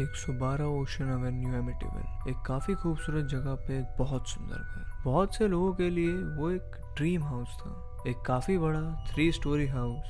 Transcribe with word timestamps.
112 0.00 0.64
ocean 0.64 1.04
Avenue 1.04 1.54
एमिटिवल 1.54 2.30
एक 2.30 2.36
काफ़ी 2.46 2.74
खूबसूरत 2.74 3.24
जगह 3.24 3.54
पे 3.54 3.78
एक 3.78 3.96
बहुत 3.98 4.28
सुंदर 4.28 4.56
घर। 4.56 5.02
बहुत 5.04 5.34
से 5.34 5.48
लोगों 5.48 5.72
के 5.72 5.90
लिए 5.90 6.12
वो 6.12 6.50
एक 6.50 6.62
ड्रीम 6.96 7.22
हाउस 7.22 7.48
था। 7.48 8.02
एक 8.08 8.16
काफ़ी 8.26 8.58
बड़ा 8.58 9.06
three 9.10 9.32
storey 9.32 9.66
house, 9.66 10.00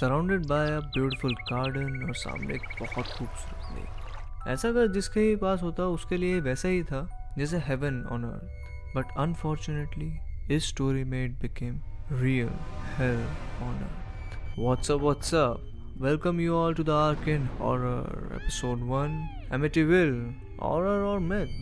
surrounded 0.00 0.46
by 0.46 0.70
a 0.70 0.80
beautiful 0.80 1.34
garden 1.34 2.08
और 2.08 2.14
सामने 2.14 2.54
एक 2.54 2.62
बहुत 2.80 3.06
खूबसूरत 3.06 3.74
लेक। 3.74 4.48
ऐसा 4.48 4.72
घर 4.72 4.86
जिसके 4.86 5.20
ही 5.20 5.36
पास 5.36 5.62
होता, 5.62 5.84
उसके 5.84 6.16
लिए 6.16 6.40
वैसा 6.40 6.68
ही 6.68 6.82
था, 6.82 7.34
जैसे 7.38 7.58
heaven 7.58 8.04
on 8.04 8.24
earth. 8.24 8.96
But 8.96 9.04
unfortunately, 9.18 10.18
इस 10.56 10.68
स्टोरी 10.68 11.04
में 11.04 11.24
it 11.24 11.40
became 11.40 11.80
real 12.12 12.50
hell 12.96 13.20
on 13.62 13.74
earth. 13.74 14.58
What's up 14.58 15.00
what's up 15.00 15.68
Welcome 16.02 16.40
you 16.40 16.56
all 16.56 16.74
to 16.74 16.82
the 16.82 16.92
Arcane 16.92 17.48
Horror, 17.58 18.32
Episode 18.34 18.80
1 18.80 19.28
Amityville 19.52 20.34
Horror 20.58 21.04
or 21.04 21.20
Myth. 21.20 21.52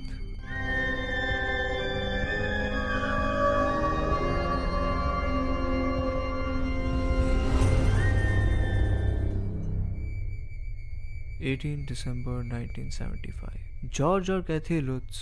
Eighteen 11.43 11.85
December 11.89 12.43
1975 12.45 13.91
George 13.99 14.31
और 14.31 14.43
Kathy 14.43 14.81
लुट्स 14.81 15.21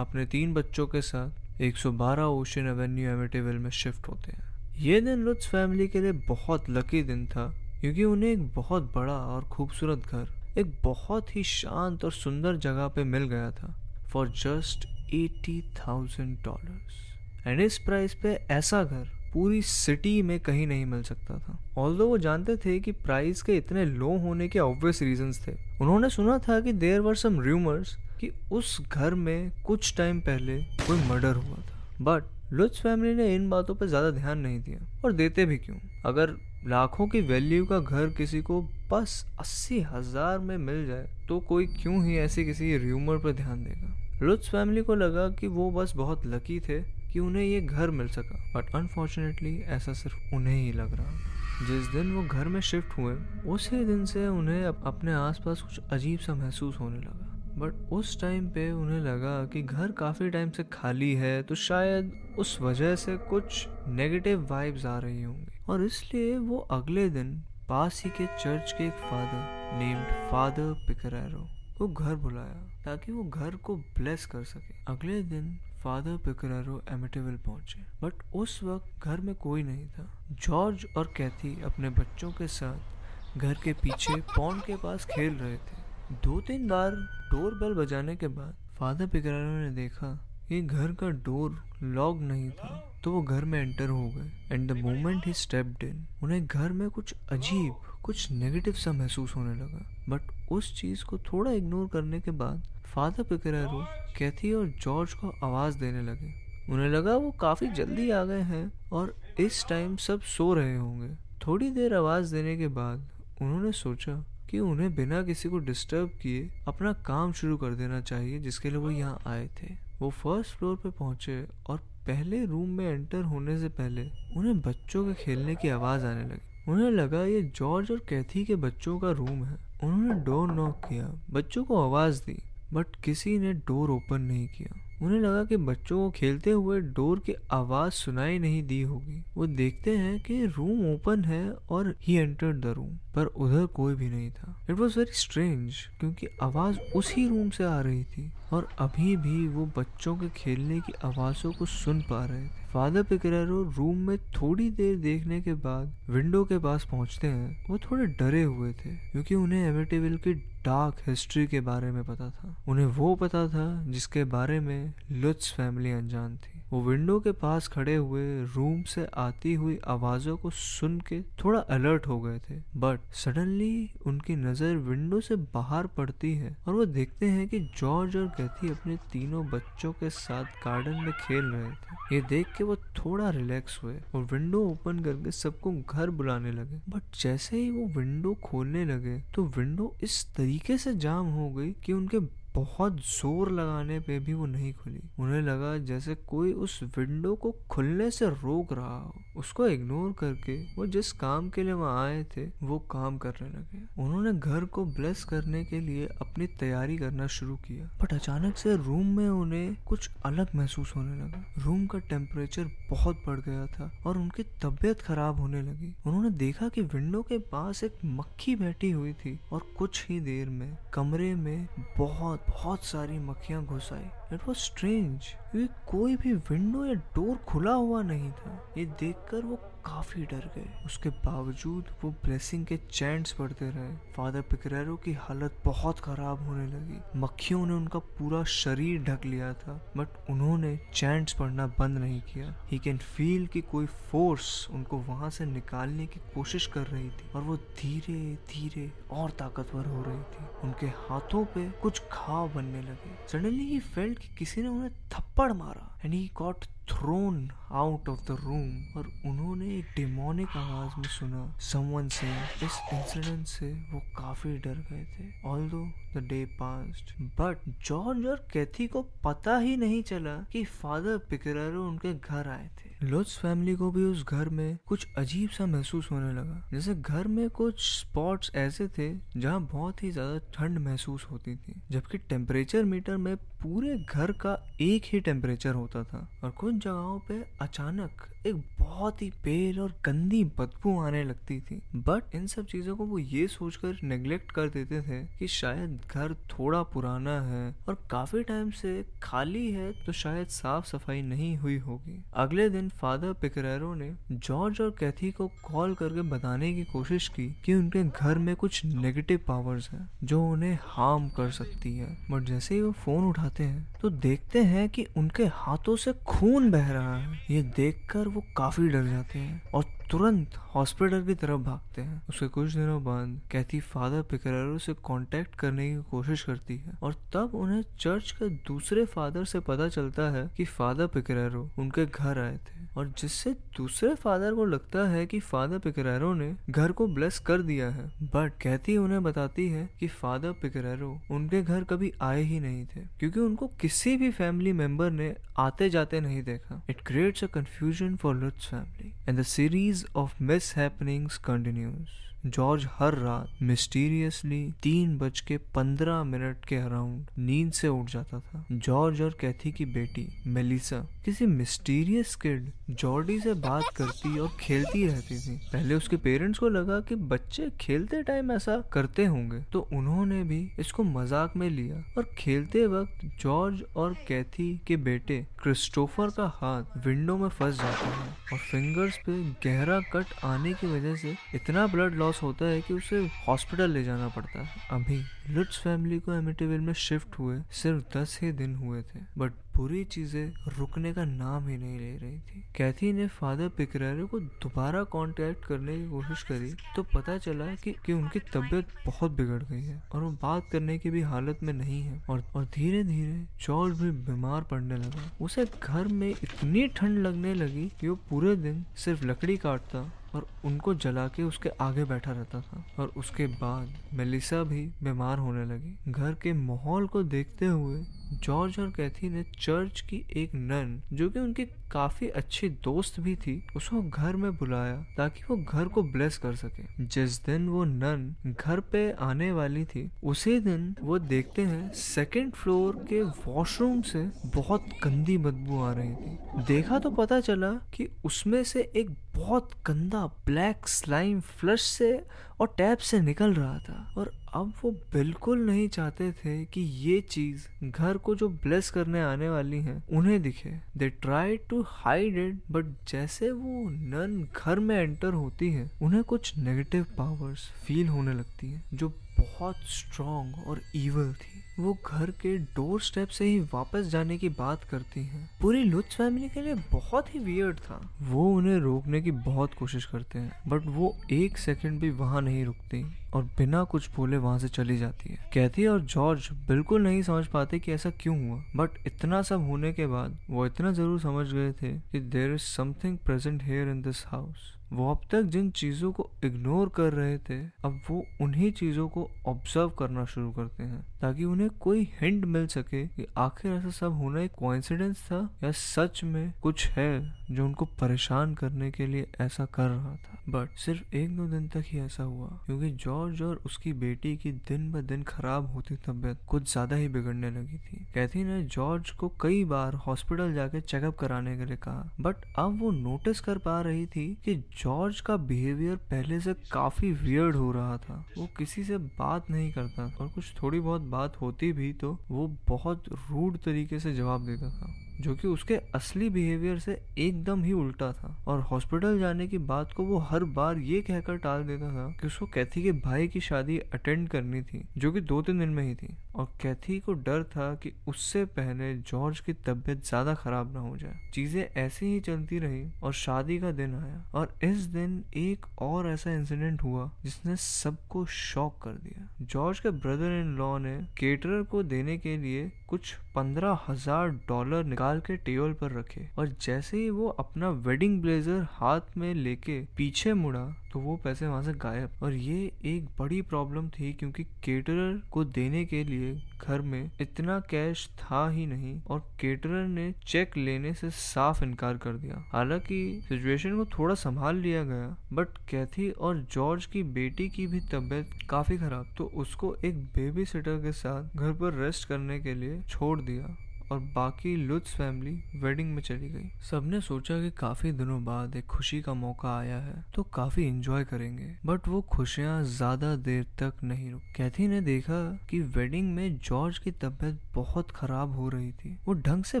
अपने 0.00 0.26
तीन 0.26 0.54
बच्चों 0.54 0.86
के 0.86 1.02
साथ 1.02 1.60
112 1.60 2.24
ocean 2.40 2.66
Avenue 2.66 3.10
एमिटिविल 3.10 3.58
में 3.58 3.70
shift 3.70 4.08
होते 4.08 4.32
हैं। 4.32 4.74
ये 4.78 5.00
दिन 5.00 5.18
लुट्स 5.18 5.48
फैमिली 5.48 5.88
के 5.88 6.00
लिए 6.00 6.12
बहुत 6.12 6.70
लकी 6.70 7.02
दिन 7.02 7.26
था। 7.26 7.46
क्योंकि 7.80 8.04
उन्हें 8.04 8.30
एक 8.30 8.46
बहुत 8.54 8.92
बड़ा 8.94 9.16
और 9.26 9.44
खूबसूरत 9.44 10.06
घर, 10.06 10.28
एक 10.58 10.72
बहुत 10.84 11.34
ही 11.36 11.42
शांत 11.44 12.04
और 12.04 12.12
सुंदर 12.12 12.56
जगह 12.58 12.88
पे 12.88 13.04
मिल 13.04 13.24
गया 13.24 13.50
था 13.50 13.74
for 14.12 14.28
just 14.36 14.86
eighty 15.14 15.60
thousand 15.78 16.36
dollar 16.44 17.48
and 17.48 17.60
इस 17.60 17.78
प्राइस 17.78 18.14
पे 18.14 18.38
ऐसा 18.50 18.82
घर 18.84 19.14
पूरी 19.32 19.60
सिटी 19.62 20.20
में 20.22 20.38
कहीं 20.40 20.66
नहीं 20.66 20.84
मिल 20.86 21.02
सकता 21.02 21.38
था। 21.38 21.58
ऑल 21.78 21.96
वो 21.96 22.16
जानते 22.18 22.56
थे 22.56 22.78
कि 22.80 22.92
प्राइस 22.92 23.42
के 23.42 23.56
इतने 23.56 23.84
लो 23.84 24.16
होने 24.18 24.48
के 24.48 24.58
ऑब्वियस 24.58 25.02
रीजंस 25.02 25.46
थे, 25.46 25.52
उन्होंने 25.80 26.08
सुना 26.10 26.38
था 26.38 26.60
कि 26.60 26.72
देर 26.74 27.00
वर 27.00 27.14
सम 27.14 27.40
रूमर्स 27.40 27.96
कि 28.20 28.30
उस 28.52 28.80
घर 28.82 29.14
में 29.14 29.62
कुछ 29.62 29.96
टाइम 29.96 30.20
पहले 30.20 30.58
कोई 30.86 30.98
मर्डर 31.08 31.34
हुआ 31.34 31.56
था। 31.56 31.96
बट 32.00 32.52
लुत्स 32.52 32.80
फैमिली 32.80 33.14
ने 33.14 33.34
इन 33.34 33.48
बातों 33.50 33.74
पर 33.74 33.86
ज़्यादा 33.86 34.10
ध्यान 34.10 34.38
नहीं 34.38 34.60
दिया, 34.60 34.78
और 35.04 35.12
देते 35.12 35.46
भी 35.46 35.56
क्यों? 35.58 35.76
अगर 36.06 36.34
लाखों 36.66 37.06
की 37.06 37.20
वैल्यू 37.20 37.64
का 37.66 37.78
घर 37.78 38.08
किसी 38.08 38.40
को 38.42 38.60
बस 38.90 39.24
अस्सी 39.40 39.80
हज़ार 39.80 40.38
में 40.38 40.56
मिल 40.58 40.86
जाए 40.86 41.06
तो 41.28 41.38
कोई 41.40 41.66
क्यों 41.66 42.04
ही 42.06 42.16
ऐसी 42.16 42.44
किसी 42.44 42.76
र्यूमर 42.78 43.18
पर 43.18 43.32
ध्यान 43.32 43.62
देगा? 43.64 44.26
लुत्स 44.26 44.48
फैमिली 44.48 44.82
को 44.82 44.94
लगा 44.94 45.28
कि 45.30 45.46
वो 45.46 45.70
बस 45.70 45.92
बहुत 45.96 46.26
लकी 46.26 46.60
थे 46.60 46.80
कि 47.12 47.18
उन्हें 47.18 47.44
ये 47.44 47.60
घर 47.60 47.90
मिल 47.90 48.08
सका। 48.08 48.52
बट 48.54 48.74
अनफॉर्चुनेटली 48.74 49.56
ऐसा 49.68 49.92
सिर्फ़ 49.92 50.34
उन्हें 50.34 50.56
ही 50.56 50.72
लग 50.72 50.94
रहा। 50.94 51.66
जिस 51.66 51.86
दिन 51.86 52.12
वो 52.12 52.22
घर 52.22 52.48
में 52.48 52.60
शिफ्ट 52.60 52.98
हुए, 52.98 53.14
उसी 53.46 53.84
दिन 53.84 54.04
से 54.04 54.26
उन्हें 54.28 54.64
अपने 54.64 55.12
आसपास 55.12 55.62
कुछ 55.62 55.80
अजीब 55.92 56.18
सा 56.18 56.34
महसूस 56.34 56.80
होने 56.80 56.98
लगा। 56.98 57.35
बट 57.58 57.92
उस 57.92 58.20
टाइम 58.20 58.48
पे 58.48 58.70
उन्हें 58.72 59.00
लगा 59.00 59.44
कि 59.44 59.62
घर 59.62 59.92
काफ़ी 59.92 60.30
टाइम 60.30 60.50
से 60.50 60.64
खाली 60.64 61.12
है 61.14 61.42
तो 61.42 61.54
शायद 61.54 62.12
उस 62.38 62.58
वजह 62.60 62.94
से 62.96 63.16
कुछ 63.16 63.66
नेगेटिव 63.88 64.46
वाइब्स 64.50 64.86
आ 64.86 64.98
रही 64.98 65.22
होंगी। 65.22 65.58
और 65.68 65.82
इसलिए 65.82 66.36
वो 66.38 66.58
अगले 66.70 67.08
दिन 67.10 67.32
पास 67.68 68.02
ही 68.04 68.10
के 68.10 68.26
चर्च 68.26 68.72
के 68.72 68.86
एक 68.86 68.92
फादर 68.92 69.78
नेम्ड 69.78 70.12
फादर 70.30 70.72
पिकरेरो 70.88 71.46
को 71.78 71.88
घर 71.88 72.14
बुलाया, 72.14 72.82
ताकि 72.84 73.12
वो 73.12 73.22
घर 73.22 73.56
को 73.56 73.76
ब्लेस 73.76 74.26
कर 74.26 74.44
सके। 74.44 74.74
अगले 74.88 75.20
दिन 75.22 75.56
फादर 75.82 76.16
पिकरेरो 76.16 76.80
एमिटेबल 76.90 77.36
पहुँचे। 77.46 77.80
बट 78.02 78.22
उस 78.34 78.60
वक्त 78.62 79.04
घर 79.04 79.20
में 79.20 79.34
कोई 79.34 79.62
नहीं 79.62 79.86
था। 79.88 80.06
जॉर्ज 80.32 80.86
और 80.96 81.12
कैथी 81.16 81.60
अपने 81.62 81.90
बच्चों 81.90 82.30
के 82.32 82.46
साथ 82.48 83.38
घर 83.38 83.54
के 83.54 83.72
पीछे 83.72 84.20
पौंड 84.36 84.62
के 84.62 84.76
पास 84.76 85.04
खेल 85.04 85.34
रहे 85.34 85.56
थे। 85.56 85.84
दो 86.12 86.40
तीन 86.40 86.66
बार 86.68 86.90
डोर 87.30 87.54
बेल 87.54 87.72
बजाने 87.74 88.14
के 88.16 88.28
बाद 88.28 88.56
फादर 88.78 89.06
पिकरारो 89.06 89.58
ने 89.60 89.70
देखा 89.70 90.08
कि 90.48 90.60
घर 90.62 90.92
का 90.92 91.08
डोर 91.08 91.56
लॉक 91.82 92.18
नहीं 92.18 92.50
था। 92.50 92.68
तो 93.04 93.12
वो 93.12 93.22
घर 93.22 93.44
में 93.44 93.58
एंटर 93.60 93.88
हो 93.88 94.08
गए 94.08 94.54
and 94.54 94.72
the 94.72 94.76
moment 94.76 95.26
he 95.26 95.32
stepped 95.32 95.84
in 95.84 96.06
उन्हें 96.22 96.46
घर 96.46 96.72
में 96.72 96.88
कुछ 96.90 97.14
अजीब, 97.32 97.74
कुछ 98.02 98.30
नेगेटिव 98.30 98.72
सा 98.72 98.92
महसूस 98.92 99.36
होने 99.36 99.54
लगा। 99.54 99.80
बट 100.08 100.20
उस 100.52 100.80
चीज़ 100.80 101.04
को 101.04 101.18
थोड़ा 101.18 101.50
इग्नोर 101.50 101.88
करने 101.88 102.20
के 102.20 102.30
बाद 102.30 102.62
फादर 102.86 103.22
पिकरारो 103.22 103.84
कैथी 104.18 104.52
और 104.52 104.66
जॉर्ज 104.66 105.14
को 105.14 105.32
आवाज़ 105.44 105.78
देने 105.78 106.02
लगे। 106.02 106.32
उन्हें 106.72 106.88
लगा 106.88 107.16
वो 107.16 107.30
काफ़ी 107.30 107.68
जल्दी 107.68 108.10
आ 108.10 108.24
गए 108.24 108.40
हैं 108.42 108.72
और 108.92 109.14
इस 109.40 109.64
टाइम 109.68 109.96
सब 109.96 110.20
सो 110.20 110.52
रहे 110.54 110.76
होंगे। 110.76 111.14
थोड़ी 111.46 111.70
देर 111.70 111.94
आवाज़ 111.94 112.34
देने 112.34 112.56
के 112.56 112.68
बाद 112.68 113.08
उन्होंने 113.42 113.72
सोचा 113.72 114.24
कि 114.50 114.58
उन्हें 114.58 114.94
बिना 114.94 115.22
किसी 115.22 115.48
को 115.48 115.58
डिस्टर्ब 115.58 116.08
किए 116.22 116.48
अपना 116.68 116.92
काम 116.92 117.32
शुरू 117.32 117.56
कर 117.56 117.74
देना 117.74 118.00
चाहिए 118.00 118.38
जिसके 118.38 118.70
लिए 118.70 118.78
वो 118.78 118.90
यहाँ 118.90 119.18
आए 119.26 119.46
थे। 119.46 119.74
वो 120.00 120.10
फ़र्स्ट 120.10 120.56
फ्लोर 120.56 120.76
पे 120.76 120.90
पहुँचे 120.90 121.46
और 121.66 121.78
पहले 122.06 122.44
रूम 122.44 122.68
में 122.68 122.86
एंटर 122.86 123.22
होने 123.22 123.58
से 123.58 123.68
पहले 123.68 124.02
उन्हें 124.36 124.60
बच्चों 124.60 125.04
के 125.06 125.14
खेलने 125.14 125.54
की 125.54 125.68
आवाज़ 125.68 126.04
आने 126.06 126.24
लगी। 126.24 126.72
उन्हें 126.72 126.90
लगा, 126.90 127.24
ये 127.24 127.42
जॉर्ज 127.42 127.90
और 127.90 127.98
कैथी 128.08 128.44
के 128.44 128.54
बच्चों 128.56 128.98
का 128.98 129.10
रूम 129.10 129.44
है। 129.44 129.56
उन्होंने 129.84 130.14
डोर 130.24 130.52
नॉक 130.52 130.80
किया। 130.88 131.08
बच्चों 131.30 131.64
को 131.64 131.84
आवाज़ 131.84 132.22
दी 132.22 132.42
बट 132.72 132.86
किसी 133.04 133.38
ने 133.38 133.52
डोर 133.52 133.90
ओपन 133.90 134.20
नहीं 134.20 134.48
किया। 134.48 134.85
उन्हें 135.02 135.20
लगा 135.20 135.44
कि 135.44 135.56
बच्चों 135.56 135.98
को 135.98 136.10
खेलते 136.10 136.50
हुए 136.50 136.80
डोर 136.80 137.18
की 137.18 137.34
आवाज़ 137.52 137.92
सुनाई 137.92 138.38
नहीं 138.38 138.62
दी 138.62 138.80
होगी। 138.82 139.22
वो 139.34 139.46
देखते 139.46 139.96
हैं 139.96 140.18
कि 140.20 140.44
रूम 140.46 140.84
ओपन 140.94 141.24
है 141.24 141.50
और 141.70 141.94
ही 142.02 142.16
एंटर्ड 142.16 142.60
द 142.60 142.66
रूम, 142.66 142.96
पर 143.14 143.26
उधर 143.26 143.66
कोई 143.66 143.94
भी 143.94 144.08
नहीं 144.08 144.30
था। 144.30 144.56
इट 144.70 144.76
वॉज़ 144.76 144.98
वेरी 144.98 145.12
स्ट्रेंज 145.12 145.76
क्योंकि 146.00 146.26
आवाज़ 146.42 146.78
उसी 146.96 147.28
रूम 147.28 147.50
से 147.50 147.64
आ 147.64 147.80
रही 147.80 148.04
थी, 148.04 148.30
और 148.52 148.68
अभी 148.78 149.16
भी 149.16 149.46
वो 149.48 149.66
बच्चों 149.78 150.16
के 150.16 150.28
खेलने 150.36 150.80
की 150.80 150.92
आवाजों 151.04 151.52
को 151.52 151.66
सुन 151.66 152.00
पा 152.00 152.24
रहे 152.24 152.44
थे। 152.44 152.64
फादर 152.66 153.02
पिकरेरो 153.02 153.62
रूम 153.76 153.98
में 153.98 154.18
थोड़ी 154.32 154.70
देर 154.70 154.96
देखने 154.96 155.40
के 155.40 155.52
बाद 155.54 155.94
विंडो 156.10 156.44
के 156.44 156.58
पास 156.58 156.86
पहुँचते 156.90 157.26
हैं। 157.26 157.66
वो 157.70 157.78
थोड़े 157.80 158.06
डरे 158.06 158.42
हुए 158.42 158.72
थे, 158.74 158.94
क्योंकि 159.12 159.34
उन्हें 159.34 159.66
एमिटेविल 159.68 160.16
की 160.16 160.34
डार्क 160.66 160.96
हिस्ट्री 161.06 161.46
के 161.46 161.60
बारे 161.60 161.90
में 161.90 162.04
पता 162.04 162.30
था। 162.30 162.56
उन्हें 162.68 162.86
वो 162.86 163.14
पता 163.14 163.48
था 163.48 163.84
जिसके 163.84 164.24
बारे 164.24 164.60
में 164.60 164.92
लुत्स 165.12 165.52
फैमिली 165.52 165.92
अनजान 165.92 166.36
थी। 166.36 166.55
वो 166.76 166.82
विंडो 166.82 167.18
के 167.20 167.32
पास 167.32 167.66
खड़े 167.68 167.94
हुए 167.96 168.22
रूम 168.54 168.82
से 168.84 169.06
आती 169.18 169.52
हुई 169.54 169.78
आवाजों 169.88 170.36
को 170.36 170.50
सुन 170.52 170.98
के 171.00 171.20
थोड़ा 171.42 171.60
अलर्ट 171.76 172.06
हो 172.06 172.18
गए 172.20 172.38
थे। 172.40 172.54
बट 172.76 173.12
सडनली 173.14 173.90
उनकी 174.06 174.36
नज़र 174.36 174.76
विंडो 174.88 175.20
से 175.20 175.36
बाहर 175.54 175.86
पड़ती 175.96 176.34
है 176.34 176.56
और 176.66 176.74
वो 176.74 176.84
देखते 176.86 177.26
हैं 177.26 177.46
कि 177.48 177.60
जॉर्ज 177.78 178.16
और 178.16 178.26
कैथी 178.36 178.70
अपने 178.70 178.96
तीनों 179.12 179.46
बच्चों 179.46 179.92
के 179.92 180.10
साथ 180.10 180.44
गार्डन 180.64 181.00
में 181.04 181.12
खेल 181.12 181.44
रहे 181.44 181.70
थे। 181.70 182.14
ये 182.14 182.20
देख 182.28 182.54
के 182.58 182.64
वो 182.64 182.76
थोड़ा 182.98 183.30
रिलैक्स 183.30 183.82
हुए 183.82 183.96
और 184.14 184.24
विंडो 184.32 184.62
ओपन 184.66 185.00
करके 185.04 185.30
सबको 185.32 185.72
घर 185.72 186.10
बुलाने 186.12 186.52
लगे। 186.52 186.80
बट 186.88 187.20
जैसे 187.22 187.56
ही 187.56 187.70
वो 187.70 187.86
विंडो 187.96 188.34
खोलने 188.44 188.84
लगे 188.84 189.18
तो 189.34 189.44
विंडो 189.56 189.94
इस 190.02 190.24
तरीके 190.36 190.78
से 190.78 190.94
जाम 190.98 191.26
हो 191.32 191.50
गई 191.50 191.72
कि 191.84 191.92
उनके 191.92 192.20
बहुत 192.56 193.00
ज़ोर 193.00 193.50
लगाने 193.52 193.98
पे 194.00 194.18
भी 194.18 194.32
वो 194.32 194.46
नहीं 194.46 194.72
खुली। 194.74 195.00
उन्हें 195.18 195.40
लगा 195.42 195.76
जैसे 195.86 196.14
कोई 196.26 196.52
उस 196.56 196.80
विंडो 196.98 197.34
को 197.34 197.54
खुलने 197.70 198.10
से 198.10 198.26
रोक 198.26 198.72
रहा 198.72 198.96
हो। 198.96 199.14
उसको 199.36 199.66
इग्नोर 199.68 200.12
करके 200.12 200.56
वो 200.74 200.86
जिस 200.86 201.10
काम 201.14 201.48
के 201.50 201.62
लिए 201.62 201.72
वहाँ 201.72 202.04
आए 202.04 202.22
थे, 202.36 202.46
वो 202.62 202.78
काम 202.90 203.18
करने 203.18 203.48
लगे। 203.48 203.82
उन्होंने 204.02 204.32
घर 204.32 204.64
को 204.66 204.84
ब्लेस 204.86 205.24
करने 205.24 205.64
के 205.64 205.80
लिए 205.80 206.06
अपनी 206.20 206.46
तैयारी 206.60 206.96
करना 206.96 207.26
शुरू 207.28 207.56
किया 207.66 207.88
बट 208.02 208.12
अचानक 208.12 208.56
से 208.56 208.76
रूम 208.76 209.06
में 209.16 209.28
उन्हें 209.28 209.76
कुछ 209.86 210.10
अलग 210.24 210.54
महसूस 210.54 210.92
होने 210.96 211.16
लगा। 211.16 211.44
रूम 211.58 211.86
का 211.86 211.98
टेम्परेचर 212.08 212.70
बहुत 212.90 213.22
बढ़ 213.26 213.40
गया 213.40 213.66
था 213.68 213.90
और 214.06 214.18
उनकी 214.18 214.42
तबीयत 214.62 215.02
खराब 215.02 215.40
होने 215.40 215.62
लगी। 215.62 215.94
उन्होंने 216.06 216.30
देखा 216.38 216.68
कि 216.68 216.82
विंडो 216.84 217.22
के 217.22 217.38
पास 217.52 217.84
एक 217.84 217.98
मक्खी 218.04 218.56
बैठी 218.56 218.90
हुई 218.90 219.12
थी 219.14 219.38
और 219.52 219.66
कुछ 219.78 220.04
ही 220.08 220.20
देर 220.20 220.48
में 220.50 220.76
कमरे 220.94 221.34
में 221.34 221.68
बहुत 221.98 222.44
बहुत 222.50 222.84
सारी 222.84 223.18
मक्खियाँ 223.18 223.64
घुस 223.64 223.92
आई। 223.92 224.08
इट 224.32 224.48
वॉज़ 224.48 224.58
स्ट्रेंज 224.58 225.26
क्योंकि 225.50 225.74
कोई 225.88 226.16
भी 226.16 226.32
विंडो 226.50 226.84
या 226.84 226.94
डोर 226.94 227.36
खुला 227.36 227.72
हुआ 227.72 228.02
नहीं 228.02 228.30
था। 228.32 228.72
ये 228.78 228.84
देखकर 228.84 229.42
वो 229.42 229.56
काफ़ी 229.86 230.22
डर 230.22 230.50
गए। 230.54 230.84
उसके 230.86 231.08
बावजूद 231.08 231.84
वो 232.04 232.10
ब्लेसिंग 232.10 232.64
के 232.66 232.76
चैंट्स 232.76 233.32
पढ़ते 233.32 233.70
रहे। 233.70 233.96
फादर 234.12 234.40
पिकरेरो 234.40 234.96
की 234.96 235.12
हालत 235.12 235.60
बहुत 235.64 236.00
खराब 236.00 236.46
होने 236.46 236.66
लगी। 236.66 236.98
मक्खियों 237.16 237.66
ने 237.66 237.72
उनका 237.72 237.98
पूरा 237.98 238.42
शरीर 238.44 239.02
ढक 239.02 239.24
लिया 239.24 239.52
था 239.52 239.92
बट 239.96 240.08
उन्होंने 240.30 240.78
चैंट्स 240.94 241.32
पढ़ना 241.32 241.66
बंद 241.66 241.98
नहीं 241.98 242.20
किया। 242.20 242.54
ही 242.66 242.78
कैन 242.78 242.98
फील 242.98 243.46
कि 243.46 243.60
कोई 243.60 243.86
फोर्स 243.86 244.68
उनको 244.70 244.96
वहाँ 244.98 245.30
से 245.30 245.44
निकालने 245.44 246.06
की 246.06 246.20
कोशिश 246.34 246.66
कर 246.66 246.86
रही 246.86 247.08
थी 247.10 247.30
और 247.34 247.42
वो 247.42 247.56
धीरे 247.56 248.34
धीरे 248.48 248.90
और 249.10 249.30
ताकतवर 249.30 249.86
हो 249.86 250.02
रही 250.02 250.22
थी। 250.22 250.46
उनके 250.64 250.86
हाथों 250.86 251.44
पे 251.44 251.70
कुछ 251.70 252.02
घाव 252.02 252.48
बनने 252.54 252.82
लगे। 252.82 253.14
सडनली 253.28 253.64
ही 253.64 253.78
फेल्ट 253.78 254.15
कि 254.18 254.28
किसी 254.38 254.62
ने 254.62 254.68
उन्हें 254.68 254.90
थप्पड़ 255.12 255.52
मारा 255.52 255.98
and 256.04 256.14
he 256.14 256.30
got 256.34 256.64
thrown 256.88 257.48
out 257.72 258.08
of 258.08 258.20
the 258.22 258.36
room 258.40 258.98
और 258.98 259.10
उन्होंने 259.26 259.76
एक 259.76 259.84
डिमोनिक 259.96 260.56
आवाज़ 260.56 260.98
में 260.98 261.08
सुना। 261.10 261.46
समवन 261.62 262.08
से 262.08 262.26
इस 262.66 262.80
इंसिडेंट 262.92 263.46
से 263.46 263.72
वो 263.92 264.00
काफ़ी 264.18 264.56
डर 264.58 264.84
गए 264.90 265.04
थे 265.14 265.30
although 265.70 265.84
the 266.14 266.22
day 266.24 266.44
passed 266.60 267.12
but 267.40 267.68
George 267.86 268.26
और 268.26 268.46
कैथी 268.52 268.86
को 268.86 269.02
पता 269.24 269.56
ही 269.58 269.76
नहीं 269.76 270.02
चला 270.04 270.36
कि 270.52 270.64
फादर 270.64 271.18
पिकरारो 271.30 271.86
उनके 271.88 272.14
घर 272.14 272.48
आए 272.48 272.68
थे। 272.76 272.94
लुट्स 273.02 273.36
फैमिली 273.38 273.74
को 273.76 273.90
भी 273.90 274.04
उस 274.04 274.24
घर 274.24 274.48
में 274.50 274.78
कुछ 274.86 275.06
अजीब 275.18 275.50
सा 275.50 275.66
महसूस 275.66 276.10
होने 276.10 276.32
लगा। 276.32 276.62
जैसे 276.72 276.94
घर 276.94 277.26
में 277.28 277.48
कुछ 277.50 277.80
स्पॉट्स 277.82 278.50
ऐसे 278.56 278.88
थे 278.88 279.12
जहाँ 279.36 279.60
बहुत 279.62 280.02
ही 280.02 280.10
ज़्यादा 280.10 280.38
ठंड 280.54 280.78
महसूस 280.78 281.26
होती 281.30 281.56
थी, 281.56 281.80
जबकि 281.90 282.18
टेम्परेचर 282.20 282.84
मीटर 282.84 283.16
में 283.16 283.36
पूरे 283.36 283.96
घर 283.98 284.30
का 284.34 284.56
एक 284.80 285.04
ही 285.04 285.20
टेम्परेचर 285.20 285.74
होता 285.74 286.02
था, 286.04 286.26
और 286.44 286.50
कुछ 286.50 286.74
जगहों 286.78 287.18
पे 287.18 287.42
अचानक 287.60 288.26
एक 288.46 288.56
बहुत 288.78 289.22
ही 289.22 289.30
पेल 289.44 289.78
और 289.80 289.92
गंदी 290.04 290.42
बदबू 290.58 290.98
आने 291.00 291.22
लगती 291.24 291.58
थी। 291.60 291.80
बट 291.98 292.34
इन 292.34 292.46
सब 292.46 292.66
चीज़ों 292.66 292.96
को 292.96 293.04
वो 293.04 293.18
ये 293.18 293.46
सोचकर 293.48 293.98
नेग्लेक्ट 294.02 294.52
कर 294.52 294.68
देते 294.68 295.00
थे 295.02 295.20
कि 295.38 295.48
शायद 295.48 296.00
घर 296.10 296.34
थोड़ा 296.50 296.82
पुराना 296.92 297.40
है 297.42 297.64
और 297.88 297.98
काफ़ी 298.10 298.42
टाइम 298.42 298.70
से 298.72 299.04
खाली 299.22 299.70
है 299.72 299.90
तो 300.06 300.12
शायद 300.12 300.48
साफ़ 300.48 300.86
सफ़ाई 300.86 301.22
नहीं 301.22 301.56
हुई 301.56 301.78
होगी। 301.78 302.22
अगले 302.34 302.68
दिन 302.70 302.88
फादर 303.00 303.32
पिकरेरो 303.32 303.94
ने 303.94 304.10
जॉर्ज 304.32 304.80
और 304.80 304.94
कैथी 305.00 305.30
को 305.30 305.48
कॉल 305.64 305.94
करके 305.94 306.22
बताने 306.28 306.72
की 306.74 306.84
कोशिश 306.84 307.28
की 307.28 307.48
कि 307.64 307.74
उनके 307.74 308.04
घर 308.04 308.38
में 308.38 308.54
कुछ 308.56 308.84
नेगेटिव 308.84 309.40
पावर्स 309.46 309.90
हैं 309.90 310.08
जो 310.24 310.42
उन्हें 310.44 310.78
हार्म 310.82 311.28
कर 311.28 311.50
सकती 311.50 311.96
है। 311.98 312.16
बट 312.30 312.44
जैसे 312.44 312.74
ही 312.74 312.80
वो 312.82 312.92
फ़ोन 312.94 313.24
उठाते 313.24 313.64
हैं 313.64 313.95
तो 314.06 314.10
देखते 314.10 314.60
हैं 314.62 314.88
कि 314.88 315.04
उनके 315.16 315.44
हाथों 315.44 315.94
से 315.96 316.12
खून 316.26 316.70
बह 316.70 316.90
रहा 316.92 317.16
है। 317.16 317.38
ये 317.50 317.62
देखकर 317.76 318.28
वो 318.28 318.42
काफ़ी 318.56 318.88
डर 318.88 319.04
जाते 319.04 319.38
हैं 319.38 319.70
और 319.74 319.84
तुरंत 320.10 320.56
हॉस्पिटल 320.74 321.22
की 321.22 321.34
तरफ़ 321.34 321.60
भागते 321.60 322.02
हैं। 322.02 322.20
उसके 322.28 322.48
कुछ 322.48 322.72
दिनों 322.72 323.02
बाद 323.04 323.40
कैथी 323.50 323.80
फादर 323.80 324.22
पिकरेरो 324.22 324.78
से 324.78 324.92
कांटेक्ट 325.06 325.54
करने 325.54 325.88
की 325.90 326.02
कोशिश 326.10 326.42
करती 326.42 326.76
है 326.76 326.92
और 327.02 327.14
तब 327.34 327.54
उन्हें 327.54 327.82
चर्च 328.00 328.30
के 328.30 328.48
दूसरे 328.68 329.04
फादर 329.04 329.44
से 329.44 329.60
पता 329.60 329.88
चलता 329.88 330.30
है 330.30 330.48
कि 330.56 330.64
फादर 330.64 331.06
पिकरेरो 331.06 331.70
उनके 331.78 332.06
घर 332.06 332.38
आए 332.38 332.56
थे। 332.58 332.75
और 332.96 333.12
जिससे 333.18 333.50
दूसरे 333.76 334.14
फादर 334.14 334.54
को 334.54 334.64
लगता 334.64 335.06
है 335.08 335.24
कि 335.26 335.40
फादर 335.40 335.78
पिकरेरो 335.78 336.32
ने 336.34 336.52
घर 336.70 336.92
को 336.92 337.06
ब्लेस 337.06 337.38
कर 337.38 337.62
दिया 337.62 337.88
है, 337.90 338.06
बट 338.24 338.52
कैथी 338.62 338.96
उन्हें 338.96 339.22
बताती 339.22 339.68
है 339.68 339.88
कि 340.00 340.06
फादर 340.08 340.52
पिकरेरो 340.62 341.10
उनके 341.30 341.62
घर 341.62 341.84
कभी 341.84 342.12
आए 342.22 342.42
ही 342.42 342.60
नहीं 342.60 342.84
थे, 342.86 343.00
क्योंकि 343.18 343.40
उनको 343.40 343.66
किसी 343.80 344.16
भी 344.16 344.30
फैमिली 344.32 344.72
मेंबर 344.72 345.10
ने 345.10 345.34
आते 345.58 345.90
जाते 345.90 346.20
नहीं 346.20 346.42
देखा। 346.42 346.82
It 346.90 347.00
creates 347.06 347.44
a 347.44 347.46
confusion 347.46 348.16
for 348.16 348.34
Lutz 348.34 348.66
family 348.66 349.12
and 349.28 349.38
the 349.38 349.42
series 349.46 350.04
of 350.16 350.42
mishappenings 350.76 351.38
continues 351.38 352.24
George 352.46 352.86
हर 352.92 353.14
रात 353.14 353.62
मिस्टीरियसली 353.62 354.60
तीन 354.82 355.16
बज 355.18 355.40
के 355.40 355.56
पंद्रह 355.74 356.22
मिनट 356.24 356.64
के 356.64 356.76
अराउंड 356.76 357.30
नींद 357.38 357.72
से 357.72 357.88
उठ 357.88 358.10
जाता 358.10 358.38
था। 358.40 358.64
जॉर्ज 358.72 359.22
और 359.22 359.36
कैथी 359.40 359.72
की, 359.72 359.84
बेटी, 359.84 360.26
मेलिसा 360.46 361.00
किसी 361.26 361.46
मिस्टीरियस 361.46 362.34
किड 362.36 362.70
जॉर्डी 362.90 363.38
से 363.40 363.52
बात 363.54 363.84
करती 363.96 364.38
और 364.38 364.48
खेलती 364.60 365.06
रहती 365.06 365.38
थी। 365.38 365.56
पहले 365.72 365.94
उसके 365.94 366.16
पेरेंट्स 366.16 366.58
को 366.58 366.68
लगा 366.68 366.98
कि 367.00 367.14
बच्चे 367.26 367.68
खेलते 367.80 368.22
टाइम 368.22 368.52
ऐसा 368.52 368.76
करते 368.92 369.24
होंगे 369.26 369.60
तो 369.72 369.80
उन्होंने 369.92 370.42
भी 370.44 370.60
इसको 370.78 371.02
मज़ाक 371.04 371.56
में 371.56 371.68
लिया 371.70 371.96
और 372.18 372.28
खेलते 372.38 372.86
वक्त 372.86 373.24
जॉर्ज 373.42 373.82
और 373.96 374.14
कैथी 374.28 374.68
के 374.86 374.96
बेटे 375.08 375.44
क्रिस्टोफर 375.62 376.30
का 376.30 376.46
हाथ 376.54 377.06
विंडो 377.06 377.36
में 377.36 377.48
फंस 377.48 377.76
जाता 377.76 378.14
है 378.14 378.28
और 378.52 378.58
फिंगर्स 378.60 379.18
पे 379.26 379.42
गहरा 379.64 380.00
कट 380.12 380.44
आने 380.44 380.74
की 380.74 380.86
वजह 380.86 381.16
से 381.16 381.34
इतना 381.54 381.86
ब्लड 381.86 382.14
लॉस 382.14 382.42
होता 382.42 382.64
है 382.64 382.80
कि 382.80 382.94
उसे 382.94 383.26
हॉस्पिटल 383.48 383.90
ले 383.90 384.04
जाना 384.04 384.28
पड़ता 384.28 384.62
है। 384.62 384.88
अभी 384.92 385.22
लुट्स 385.50 385.78
फैमिली 385.78 386.18
को 386.18 386.34
एमिटिविल 386.34 386.80
में 386.80 386.92
शिफ्ट 387.00 387.38
हुए 387.38 387.60
सिर्फ़ 387.82 388.18
दस 388.18 388.38
ही 388.42 388.52
दिन 388.54 388.74
हुए 388.76 389.02
थे 389.04 389.20
बट 389.38 389.52
बुरी 389.76 390.02
चीज़ें 390.06 390.72
रुकने 390.78 391.12
का 391.12 391.24
नाम 391.24 391.66
ही 391.68 391.76
नहीं 391.76 391.98
ले 391.98 392.16
रही 392.18 392.38
थी। 392.40 392.62
कैथी 392.76 393.12
ने 393.12 393.26
फादर 393.30 393.68
पिकरेरो 393.68 394.26
को 394.26 394.40
दोबारा 394.40 395.02
कांटेक्ट 395.06 395.64
करने 395.64 395.96
की 395.96 396.08
कोशिश 396.10 396.42
करी 396.42 396.72
तो 396.96 397.02
पता 397.14 397.36
चला 397.38 397.66
कि, 397.74 397.92
कि 398.06 398.12
उनकी 398.12 398.38
तबीयत 398.52 398.88
बहुत 399.06 399.32
बिगड़ 399.32 399.62
गई 399.62 399.82
है 399.82 400.02
और 400.12 400.22
वो 400.22 400.30
बात 400.42 400.68
करने 400.72 400.98
की 400.98 401.10
भी 401.10 401.22
हालत 401.22 401.62
में 401.62 401.72
नहीं 401.72 402.00
है 402.02 402.22
और 402.30 402.44
और 402.56 402.64
धीरे 402.74 403.02
धीरे 403.04 403.36
जॉर्ज 403.66 404.00
भी 404.00 404.10
बीमार 404.26 404.62
पड़ने 404.62 404.96
लगा। 404.96 405.30
उसे 405.40 405.66
घर 405.82 406.08
में 406.08 406.28
इतनी 406.28 406.86
ठंड 406.88 407.18
लगने 407.18 407.54
लगी 407.54 407.90
कि 408.00 408.08
वो 408.08 408.14
पूरे 408.30 408.56
दिन 408.56 408.84
सिर्फ़ 408.96 409.24
लकड़ी 409.26 409.56
काटता 409.56 410.00
और 410.34 410.46
उनको 410.64 410.94
जला 410.96 411.26
के 411.28 411.42
उसके 411.42 411.68
आगे 411.80 412.04
बैठा 412.04 412.32
रहता 412.32 412.60
था। 412.60 412.84
और 412.98 413.12
उसके 413.16 413.46
बाद 413.46 413.94
मेलिसा 414.14 414.62
भी 414.64 414.86
बीमार 415.02 415.38
होने 415.38 415.64
लगी। 415.64 416.12
घर 416.12 416.34
के 416.34 416.52
माहौल 416.52 417.06
को 417.06 417.22
देखते 417.24 417.66
हुए 417.66 418.04
जॉर्ज 418.32 418.78
और 418.78 418.90
कैथी 418.90 419.28
ने 419.28 419.42
चर्च 419.42 420.00
की 420.00 420.24
एक 420.36 420.50
नन, 420.54 421.02
जो 421.12 421.30
कि 421.30 421.38
उनकी 421.38 421.64
काफ़ी 421.64 422.28
अच्छी 422.28 422.68
दोस्त 422.68 423.20
भी 423.20 423.36
थी, 423.36 423.66
उसको 423.76 424.02
घर 424.02 424.36
में 424.36 424.56
बुलाया 424.56 425.06
ताकि 425.16 425.42
वो 425.50 425.56
घर 425.56 425.88
को 425.88 426.02
ब्लेस 426.02 426.38
कर 426.38 426.54
सके। 426.54 427.04
जिस 427.04 427.44
दिन 427.44 427.68
वो 427.68 427.84
नन 427.84 428.34
घर 428.60 428.80
पे 428.80 429.12
आने 429.12 429.52
वाली 429.52 429.84
थी, 429.84 430.10
उसी 430.24 430.60
दिन 430.60 430.94
वो 431.02 431.18
देखते 431.18 431.62
हैं 431.62 431.92
सेकंड 431.92 432.52
फ्लोर 432.52 432.96
के 433.08 433.22
वॉशरूम 433.22 434.02
से 434.02 434.30
बहुत 434.46 434.86
गंदी 435.04 435.38
बदबू 435.38 435.82
आ 435.82 435.92
रही 435.92 436.14
थी। 436.14 436.38
देखा 436.66 436.98
तो 436.98 437.10
पता 437.10 437.40
चला 437.40 437.70
कि 437.72 438.08
उसमें 438.24 438.64
से 438.64 438.92
एक 438.96 439.10
बहुत 439.36 439.70
गंदा 439.86 440.26
ब्लैक 440.26 440.88
स्लाइम 440.88 441.40
फ्लश 441.40 441.82
से 441.82 442.26
और 442.60 442.74
टैप 442.78 442.98
से 442.98 443.20
निकल 443.20 443.54
रहा 443.54 443.78
था। 443.78 444.14
और 444.18 444.32
अब 444.54 444.72
वो 444.84 444.90
बिल्कुल 444.90 445.58
नहीं 445.58 445.88
चाहते 445.88 446.32
थे 446.32 446.64
कि 446.64 446.80
ये 446.80 447.20
चीज़ 447.20 447.66
घर 447.84 448.16
को 448.16 448.34
जो 448.34 448.48
ब्लेस 448.48 448.90
करने 448.90 449.22
आने 449.22 449.48
वाली 449.48 449.80
है, 449.80 450.02
उन्हें 450.12 450.42
दिखे। 450.42 450.70
They 450.96 451.08
try 451.08 451.56
to 451.56 451.82
hide 451.82 452.38
it 452.38 452.62
but 452.70 452.86
जैसे 453.08 453.50
वो 453.50 453.90
नन 453.90 454.48
घर 454.56 454.78
में 454.78 454.96
एंटर 454.96 455.32
होती 455.32 455.70
है, 455.70 455.90
उन्हें 456.02 456.24
कुछ 456.24 456.56
नेगेटिव 456.58 457.06
पावर्स 457.18 457.70
फील 457.86 458.08
होने 458.08 458.34
लगती 458.34 458.70
है, 458.70 458.82
जो 458.94 459.08
बहुत 459.40 459.76
स्ट्रॉन्ग 459.76 460.68
और 460.68 460.80
इवल 460.94 461.34
थी। 461.34 461.55
वो 461.78 461.92
घर 462.06 462.30
के 462.40 462.56
डोर 462.76 463.00
स्टेप 463.00 463.28
से 463.28 463.44
ही 463.44 463.58
वापस 463.72 464.06
जाने 464.06 464.36
की 464.38 464.48
बात 464.48 464.84
करती 464.84 465.24
हैं। 465.24 465.48
पूरी 465.60 465.82
लुत्स 465.84 466.16
फैमिली 466.16 466.48
के 466.48 466.60
लिए 466.60 466.74
बहुत 466.92 467.34
ही 467.34 467.40
वियर्ड 467.40 467.78
था। 467.78 468.00
वो 468.22 468.48
उन्हें 468.56 468.78
रोकने 468.78 469.20
की 469.22 469.30
बहुत 469.30 469.74
कोशिश 469.74 470.04
करते 470.04 470.38
हैं 470.38 470.62
बट 470.68 470.86
वो 470.86 471.14
एक 471.32 471.58
सेकंड 471.58 472.00
भी 472.00 472.10
वहाँ 472.12 472.42
नहीं 472.42 472.64
रुकती 472.64 473.04
और 473.34 473.44
बिना 473.58 473.82
कुछ 473.84 474.08
बोले 474.10 474.36
वहाँ 474.36 474.58
से 474.58 474.68
चली 474.68 474.96
जाती 474.98 475.32
है। 475.32 475.50
कैथी 475.52 475.86
और 475.86 476.00
जॉर्ज 476.02 476.48
बिल्कुल 476.68 477.02
नहीं 477.02 477.22
समझ 477.22 477.46
पाते 477.46 477.78
कि 477.78 477.92
ऐसा 477.92 478.10
क्यों 478.20 478.38
हुआ 478.46 478.62
बट 478.76 479.06
इतना 479.06 479.42
सब 479.42 479.66
होने 479.68 479.92
के 479.92 480.06
बाद 480.06 480.38
वो 480.50 480.66
इतना 480.66 480.92
ज़रूर 480.92 481.20
समझ 481.20 481.46
गए 481.52 481.72
थे 481.72 481.92
कि 482.02 482.20
there 482.20 482.54
is 482.54 482.62
something 482.76 483.18
present 483.18 483.62
here 483.62 483.88
in 483.88 484.02
this 484.02 484.24
house 484.26 484.72
वो 484.92 485.10
अब 485.10 485.20
तक 485.30 485.42
जिन 485.42 485.70
चीज़ों 485.70 486.10
को 486.12 486.28
इग्नोर 486.44 486.88
कर 486.88 487.12
रहे 487.12 487.38
थे, 487.38 487.58
अब 487.84 488.00
वो 488.10 488.22
उन्हीं 488.40 488.70
चीज़ों 488.72 489.08
को 489.08 489.28
ऑब्ज़र्व 489.46 489.88
करना 489.98 490.24
शुरू 490.24 490.50
करते 490.52 490.82
हैं, 490.82 491.00
ताकि 491.20 491.44
उन्हें 491.44 491.68
कोई 491.80 492.08
हिंट 492.20 492.44
मिल 492.44 492.66
सके 492.66 493.06
कि 493.06 493.26
आखिर 493.38 493.72
ऐसा 493.72 493.90
सब 493.90 494.12
होना 494.12 494.40
एक 494.40 494.52
कोइंसिडेंस 494.52 495.22
था 495.22 495.38
या 495.64 495.70
सच 495.72 496.22
में 496.24 496.52
कुछ 496.62 496.86
है 496.88 497.34
जो 497.50 497.64
उनको 497.64 497.84
परेशान 498.00 498.54
करने 498.54 498.90
के 498.90 499.06
लिए 499.06 499.26
ऐसा 499.40 499.64
कर 499.64 499.88
रहा 499.88 500.14
था। 500.16 500.38
बट 500.48 500.76
सिर्फ़ 500.78 501.14
एक 501.16 501.36
दो 501.36 501.46
दिन 501.46 501.68
तक 501.68 501.84
ही 501.86 501.98
ऐसा 502.00 502.22
हुआ, 502.22 502.48
क्योंकि 502.66 502.90
जॉर्ज 502.96 503.42
और 503.42 503.60
उसकी 503.66 503.92
बेटी 503.94 504.36
की 504.36 504.52
दिन 504.68 504.90
ब 504.92 505.00
दिन 505.06 505.22
खराब 505.22 505.66
होती 505.66 505.96
तबियत 506.06 506.40
कुछ 506.48 506.70
ज़्यादा 506.72 506.96
ही 506.96 507.08
बिगड़ने 507.08 507.50
लगी 507.50 507.78
थी। 507.78 508.04
कैथी 508.14 508.44
ने 508.44 508.62
जॉर्ज 508.64 509.10
को 509.10 509.28
कई 509.40 509.64
बार 509.64 509.94
हॉस्पिटल 510.06 510.54
जाके 510.54 510.80
चेकअप 510.80 511.16
कराने 511.16 511.56
के 511.58 511.64
लिए 511.64 511.76
कहा 511.76 512.10
बट 512.20 512.44
अब 512.58 512.78
वो 512.80 512.90
नोटिस 512.92 513.40
कर 513.40 513.58
पा 513.58 513.80
रही 513.80 514.06
थी 514.06 514.26
कि 514.44 514.54
जॉर्ज 514.82 515.20
का 515.20 515.36
बिहेवियर 515.36 515.96
पहले 515.96 516.40
से 516.40 516.54
काफ़ी 516.72 517.12
वियर्ड 517.12 517.56
हो 517.56 517.72
रहा 517.72 517.96
था। 517.96 518.24
वो 518.38 518.48
किसी 518.58 518.84
से 518.84 518.98
बात 518.98 519.50
नहीं 519.50 519.72
करता 519.72 520.04
और 520.20 520.28
कुछ 520.28 520.52
थोड़ी 520.62 520.80
बहुत 520.80 521.00
बात 521.00 521.40
होती 521.40 521.72
भी 521.72 521.92
तो 521.92 522.18
वो 522.30 522.46
बहुत 522.68 523.08
रूड 523.08 523.58
तरीके 523.58 524.00
से 524.00 524.14
जवाब 524.14 524.46
देता 524.46 524.70
था। 524.70 524.94
जो 525.20 525.34
कि 525.34 525.48
उसके 525.48 525.76
असली 525.94 526.28
बिहेवियर 526.30 526.78
से 526.78 526.98
एकदम 527.18 527.62
ही 527.62 527.72
उल्टा 527.72 528.12
था। 528.12 528.36
और 528.46 528.60
हॉस्पिटल 528.62 529.18
जाने 529.18 529.46
की 529.46 529.58
बात 529.66 529.92
को 529.92 530.04
वो 530.04 530.18
हर 530.30 530.44
बार 530.56 530.78
ये 530.78 531.00
कहकर 531.00 531.36
टाल 531.36 531.64
देता 531.64 531.88
था 531.88 532.08
कि 532.20 532.26
उसको 532.26 532.46
कैथी 532.46 532.82
के 532.82 532.92
भाई 533.00 533.28
की 533.28 533.40
शादी 533.40 533.78
अटेंड 533.78 534.28
करनी 534.28 534.62
थी, 534.62 534.84
जो 534.98 535.12
कि 535.12 535.20
दो 535.20 535.40
तीन 535.42 535.58
दिन 535.58 535.68
में 535.68 535.82
ही 535.84 535.94
थी। 535.94 536.16
और 536.36 536.48
कैथी 536.62 536.98
को 537.00 537.12
डर 537.12 537.42
था 537.46 537.74
कि 537.74 537.92
उससे 538.08 538.44
पहले 538.44 538.92
जॉर्ज 538.94 539.40
की 539.40 539.52
तबीयत 539.66 540.04
ज़्यादा 540.06 540.34
खराब 540.34 540.72
ना 540.72 540.80
हो 540.80 540.96
जाए। 540.96 541.30
चीज़ें 541.34 541.62
ऐसे 541.62 542.06
ही 542.06 542.20
चलती 542.20 542.58
रही 542.58 542.84
और 543.02 543.12
शादी 543.14 543.58
का 543.58 543.70
दिन 543.72 543.94
आया। 543.94 544.24
और 544.34 544.54
इस 544.64 544.78
दिन 544.88 545.22
एक 545.36 545.66
और 545.78 546.08
ऐसा 546.08 546.32
इंसिडेंट 546.32 546.82
हुआ 546.82 547.10
जिसने 547.24 547.56
सबको 547.56 548.24
शॉक 548.26 548.78
कर 548.82 548.92
दिया। 548.98 549.28
जॉर्ज 549.42 549.80
के 549.80 549.90
ब्रदर 549.90 550.40
इन 550.40 550.54
लॉ 550.56 550.76
ने 550.78 550.96
केटरर 551.18 551.62
को 551.62 551.82
देने 551.84 552.18
के 552.18 552.36
लिए 552.36 552.70
कुछ 552.88 553.12
पंद्रह 553.34 553.78
हज़ार 553.88 554.28
डॉलर 554.48 554.84
निकाल 554.84 555.20
के 555.20 555.36
टेबल 555.36 555.72
पर 555.72 555.92
रखे 555.92 556.28
और 556.38 556.48
जैसे 556.62 556.96
ही 556.96 557.08
वो 557.10 557.28
अपना 557.38 557.70
वेडिंग 557.86 558.20
ब्लेजर 558.22 558.66
हाथ 558.72 559.16
में 559.16 559.32
लेके 559.34 559.80
पीछे 559.96 560.34
मुड़ा 560.34 560.64
तो 560.96 561.00
वो 561.00 561.16
पैसे 561.16 561.46
वहाँ 561.46 561.62
से 561.62 561.72
गायब। 561.72 562.10
और 562.22 562.32
ये 562.32 562.72
एक 562.84 563.08
बड़ी 563.18 563.40
प्रॉब्लम 563.42 563.88
थी 563.88 564.12
क्योंकि 564.12 564.44
केटरर 564.64 565.20
को 565.30 565.42
देने 565.44 565.84
के 565.84 566.02
लिए 566.04 566.32
घर 566.60 566.80
में 566.82 567.10
इतना 567.20 567.58
कैश 567.60 568.08
था 568.18 568.48
ही 568.50 568.64
नहीं 568.66 569.00
और 569.02 569.20
केटरर 569.40 569.86
ने 569.88 570.10
चेक 570.26 570.56
लेने 570.56 570.92
से 570.94 571.10
साफ़ 571.10 571.62
इनकार 571.64 571.96
कर 571.96 572.12
दिया। 572.12 572.42
हालाँकि 572.52 573.20
सिचुएशन 573.24 573.76
को 573.76 573.84
थोड़ा 573.98 574.14
संभाल 574.14 574.56
लिया 574.56 574.84
गया 574.84 575.16
बट 575.32 575.58
कैथी 575.68 576.10
और 576.10 576.38
जॉर्ज 576.52 576.86
की 576.86 577.02
बेटी 577.12 577.48
की 577.48 577.66
भी 577.66 577.80
तबीयत 577.92 578.30
काफ़ी 578.50 578.78
खराब 578.78 579.14
तो 579.18 579.30
उसको 579.34 579.74
एक 579.84 580.02
बेबी 580.16 580.44
सिटर 580.44 580.82
के 580.82 580.92
साथ 580.94 581.36
घर 581.36 581.52
पर 581.52 581.74
रेस्ट 581.74 582.08
करने 582.08 582.40
के 582.40 582.54
लिए 582.54 582.80
छोड़ 582.88 583.20
दिया। 583.20 583.56
और 583.92 583.98
बाकी 584.14 584.54
लुत्स 584.58 584.94
फैमिली 584.96 585.60
वेडिंग 585.60 585.94
में 585.94 586.02
चली 586.02 586.28
गई। 586.28 586.50
सबने 586.70 587.00
सोचा 587.00 587.40
कि 587.40 587.50
काफ़ी 587.58 587.92
दिनों 587.92 588.24
बाद 588.24 588.56
एक 588.56 588.66
खुशी 588.66 589.00
का 589.02 589.14
मौका 589.16 589.56
आया 589.58 589.78
है 589.78 590.04
तो 590.14 590.22
काफ़ी 590.34 590.66
एंजॉय 590.66 591.04
करेंगे। 591.04 591.46
बट 591.66 591.88
वो 591.88 592.00
खुशियाँ 592.12 592.62
ज़्यादा 592.66 593.14
देर 593.18 593.44
तक 593.58 593.82
नहीं 593.84 594.10
रुक, 594.10 594.22
कैथी 594.36 594.68
ने 594.68 594.80
देखा 594.82 595.20
कि 595.50 595.60
वेडिंग 595.76 596.14
में 596.14 596.38
जॉर्ज 596.38 596.78
की 596.78 596.90
तबीयत 596.94 597.40
बहुत 597.54 597.90
खराब 597.90 598.32
हो 598.32 598.48
रही 598.48 598.70
थी। 598.72 598.96
वो 599.06 599.14
ढंग 599.16 599.44
से 599.44 599.60